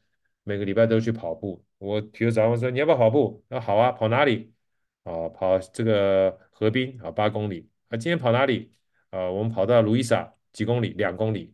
[0.44, 1.64] 每个礼拜都去跑步。
[1.78, 3.44] 我比如早上说，你要不要跑步？
[3.50, 4.54] 那好啊，跑哪里？
[5.04, 7.70] 啊，跑这个河滨啊，八公里。
[7.90, 8.74] 啊，今天跑哪里？
[9.10, 10.90] 啊，我们跑到路易莎几公里？
[10.94, 11.54] 两公里。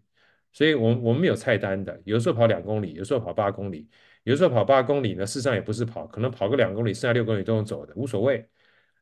[0.52, 3.88] 所以我们我们有菜单的，有时候跑两公里，有时候跑八公里，
[4.24, 8.48] 有时候跑八公里呢，事实上也不是跑，可能跑个两公里，剩下六公里都能走的，无所谓。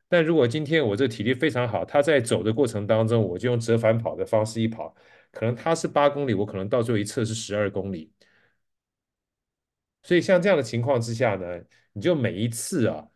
[0.08, 4.94] 但如果今天我这体力非常好，他在走的过程当中，我就用折返跑的方式一跑，
[5.30, 8.12] 可能他是八公里，我可能到最后一测是十二公里。
[10.02, 11.60] 所以像这样的情况之下呢，
[11.92, 13.06] 你就每一次啊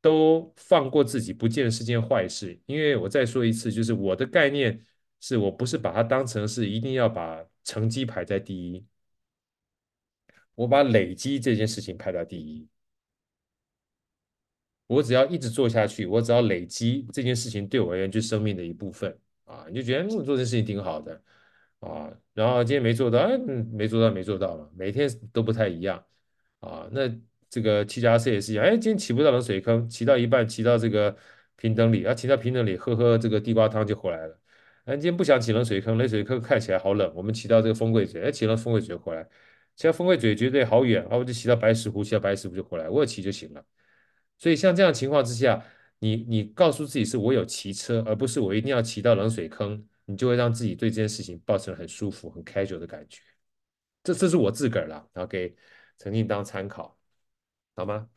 [0.00, 2.58] 都放过自己，不见得是件坏事。
[2.66, 4.84] 因为我再说一次，就是我的概念
[5.20, 8.86] 是我不是把它当成是一定要把成绩排在第一，
[10.54, 12.68] 我把累积这件事情排在第一。
[14.86, 21.20] 我只要一直做下去，我只要累积这件事情对我而言就生命的一部分啊，你就觉得我做这件事情挺好的
[21.80, 22.12] 啊。
[22.34, 23.36] 然后今天没做到，哎，
[23.72, 26.04] 没做到，没做到嘛，每天都不太一样。
[26.60, 27.02] 啊，那
[27.48, 31.16] 这个骑脚踏车也是一样，哎，今天骑不到冷水坑，骑到一半，骑到这个
[31.56, 34.40] 平等里，啊，骑到平等里，喝喝这个地瓜汤就回来了。
[34.84, 39.28] 哎，今天不想骑冷水坑，冷水坑看起来好冷，我们骑到这个风柜嘴，哎，骑到风柜嘴回来，
[39.74, 43.64] 骑到风柜嘴绝对好远，啊，我就骑到白石湖，骑到白石湖就回来，我有骑就行了。
[44.38, 45.64] 所以像这样情况之下，
[45.98, 53.20] 你你告诉自己是我有骑车，而不是我一定要骑到冷水坑，你就会让自己对这件事情抱成很舒服、很 casual 的感觉。
[54.02, 55.56] 这这是我自个儿啦，OK。
[55.98, 56.98] 曾经当参考，
[57.74, 58.08] 好吗？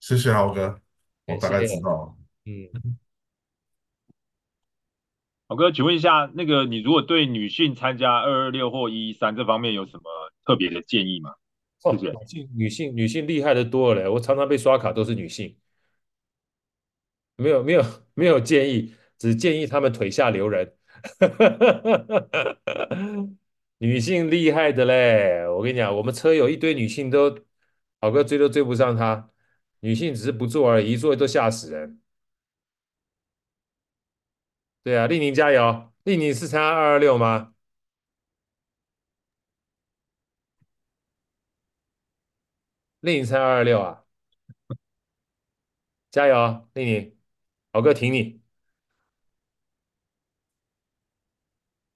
[0.00, 0.80] 谢谢豪哥，
[1.26, 2.16] 我大概知道。
[2.46, 2.96] 嗯，
[5.46, 10.02] 豪哥，请问一下，那个你如果对女性参加二二六或一一三这方面有什么
[10.46, 11.34] 特别的建议吗？
[11.92, 15.56] 女性女性女性厉害的多了嘞，我常常被刷卡都是女性，
[17.36, 17.82] 没有没有
[18.14, 20.76] 没有建议，只建议他们腿下留人。
[23.78, 27.38] 女性厉害的嘞，我跟你讲，我们车友一堆女性都，
[28.00, 29.30] 好哥追都追不上她，
[29.80, 32.00] 女性只是不做而已，一做都吓死人。
[34.82, 35.92] 对啊，丽宁加油！
[36.04, 37.53] 丽宁是参加二二六吗？
[43.04, 44.02] 丽宁参加二二六啊！
[46.10, 47.16] 加油，丽宁，
[47.70, 48.40] 好哥挺你。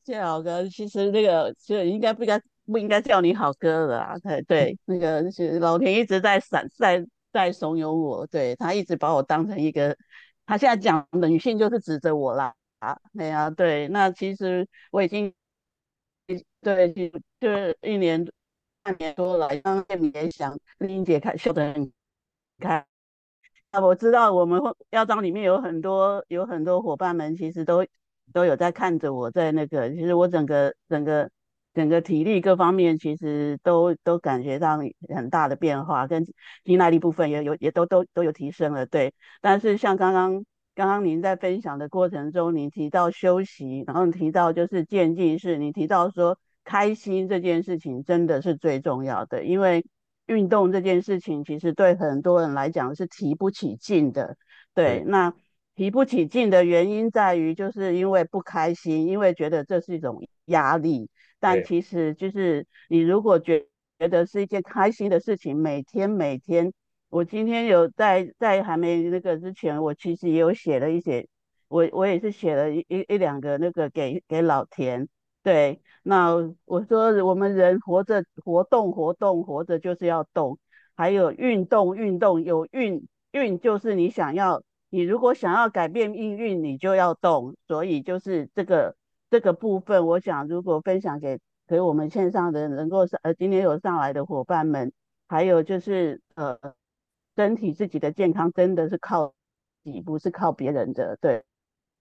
[0.04, 4.18] 谢谢好哥，其实那个就应该不应该不应该叫你好哥的啊？
[4.18, 9.96] 对对，那个是老田一直在闪在在怂恿我，对他一直把我当成一个，
[10.44, 12.54] 他现在讲的女性就是指着我啦。
[12.80, 15.34] 啊，对啊，对，那其实我已经
[16.60, 16.92] 对，
[17.40, 18.32] 就是一年半
[18.88, 21.92] 半年多了，刚刚你也想丽姐看秀的很
[22.58, 22.86] 开，
[23.70, 24.58] 那我知道我们
[24.88, 27.84] 药妆里面有很多有很多伙伴们，其实都
[28.32, 31.30] 都有在看着我，在那个，其实我整个整个
[31.74, 34.78] 整个体力各方面，其实都都感觉到
[35.14, 36.24] 很大的变化，跟
[36.64, 39.12] 肌耐力部分也有也都都都有提升了，对，
[39.42, 40.46] 但是像刚刚。
[40.74, 49.86] 刚刚您在分享的过程中，你提到休息，然后提到就是渐进式，你提到说开心这件事情真的是最重要的，因为
[50.26, 54.36] 运动这件事情其实对很多人来讲是提不起劲的。
[54.74, 55.32] 对，那
[55.74, 61.08] 提不起劲的原因在于就是因为不开心，因为觉得这是一种压力。
[61.40, 63.64] 但其实就是你如果觉
[63.98, 66.70] 觉得是一件开心的事情，每天每天。
[67.08, 71.26] 我今天有在在还没那个之前，我其实也有写了一些，
[71.68, 75.08] 我我也是写了一一一两个那个给给老田。
[75.42, 76.34] 对，那
[76.64, 80.58] 我说我们人活着活动活动活着就是要动，
[80.96, 88.96] 还有运动运动有运运就是你想要，你如果想要改变命运，你就要动，所以就是这个
[89.30, 94.92] 这个部分，我想如果分享给给我们线上的人能够上呃今天有上来的伙伴们，
[95.28, 96.58] 还有就是呃。
[97.36, 99.32] 身体自己的健康真的是靠
[99.84, 101.16] 己，不是靠别人的。
[101.20, 101.44] 对，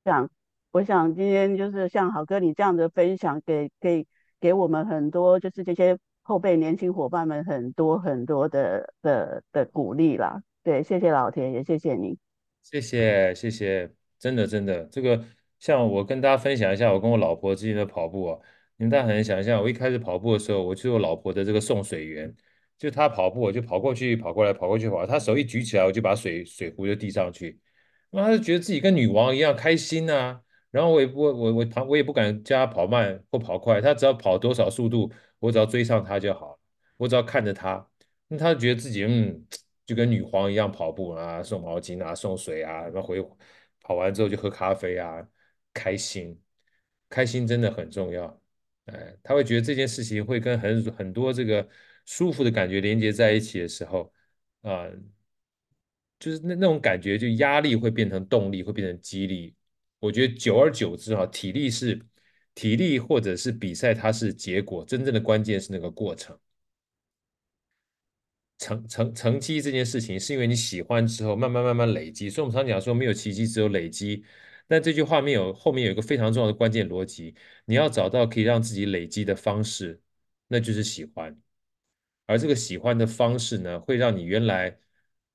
[0.03, 0.32] 这样，
[0.78, 4.05] 我想今天就是像好哥你这样的分享给，给
[4.39, 10.39] 给我们很多，就是这些后辈年轻伙伴们很多很多的的的鼓励啦。
[10.63, 12.15] 对，谢谢老田，也谢谢你。
[12.61, 15.19] 谢谢谢谢，真的真的，这个
[15.57, 18.39] 像我跟大家分享一下我跟我老婆之间的跑步啊，
[18.78, 22.32] 你们大家很难想象，我一开始跑步的时候，我就是我老婆的这个送水员。
[22.78, 25.03] 就他跑步，我就跑过去，跑过来，跑过去，跑。
[25.07, 27.59] 他手一举起来，我就把水水壶就递上去。
[28.11, 30.39] 那他就觉得自己跟女王一样开心呐、
[30.72, 33.82] 然后我也不，我我跑，我也不敢叫他跑慢或跑快。
[33.82, 36.59] 他只要跑多少速度，我只要追上他就好。
[36.97, 37.88] 我只要看着他，
[38.28, 39.45] 那他就觉得自己嗯，
[39.86, 43.22] 就跟女皇一样跑步啊，送毛巾啊，送水啊，然后回
[43.82, 45.28] 跑完之后就喝咖啡啊，
[45.74, 46.39] 开心，
[47.09, 48.41] 开心真的很重要。
[48.86, 51.68] 哎，他会觉得这件事情会跟很很多这个。
[52.09, 54.09] 舒服的感觉连接在一起的时候，
[54.61, 54.88] 啊、
[56.18, 59.53] 就是那那种感觉，就压力会变成动力，会变成激励。
[60.00, 62.00] 我觉得久而久之，哈，体力是
[62.54, 66.38] 体力，或者是比赛，它是结果，真正的关键是那个过程。
[68.60, 72.30] 成成成绩这件事情，是因为你喜欢之后，慢慢慢慢累积。
[72.30, 74.24] 所以我们常讲说，没有奇迹，只有累积。
[74.68, 77.36] 但这句话面有后面有一个非常重要的关键逻辑，
[77.66, 80.02] 你要找到可以让自己累积的方式，
[80.48, 81.39] 那就是喜欢。
[82.26, 84.78] 而这个喜欢的方式呢，会让你原来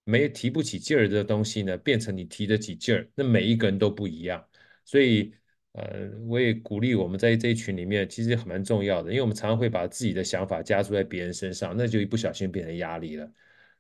[0.05, 3.09] 没提不起劲儿的东西呢，变成你提得起劲儿。
[3.15, 4.47] 那每一个人都不一样，
[4.85, 5.35] 所以
[5.73, 13.31] 呃，我也鼓励我们在这一群里面，其实很蛮重要的，因为我们常常会把自己的想法加注在别人身上，那就一不小心变成压力了。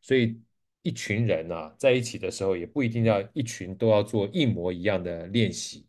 [0.00, 0.40] 所以
[0.82, 5.86] 一群人啊，在一起的时候，也不一定要一群都要做一模一样的练习，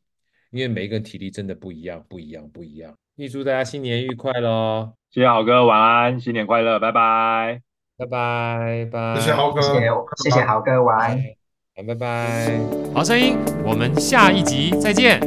[0.52, 2.96] 因为每一个人体力真的不一样，不一样，不一样。
[3.16, 4.94] 预祝大家新年愉快喽！
[5.12, 7.62] 谢谢豪哥，晚安，新年快乐，拜拜，
[7.96, 9.88] 拜拜拜，谢谢豪哥，谢谢，
[10.24, 11.18] 谢谢好哥，晚安，
[11.76, 12.60] 拜拜，
[12.94, 15.20] 好声音，我们下一集再见。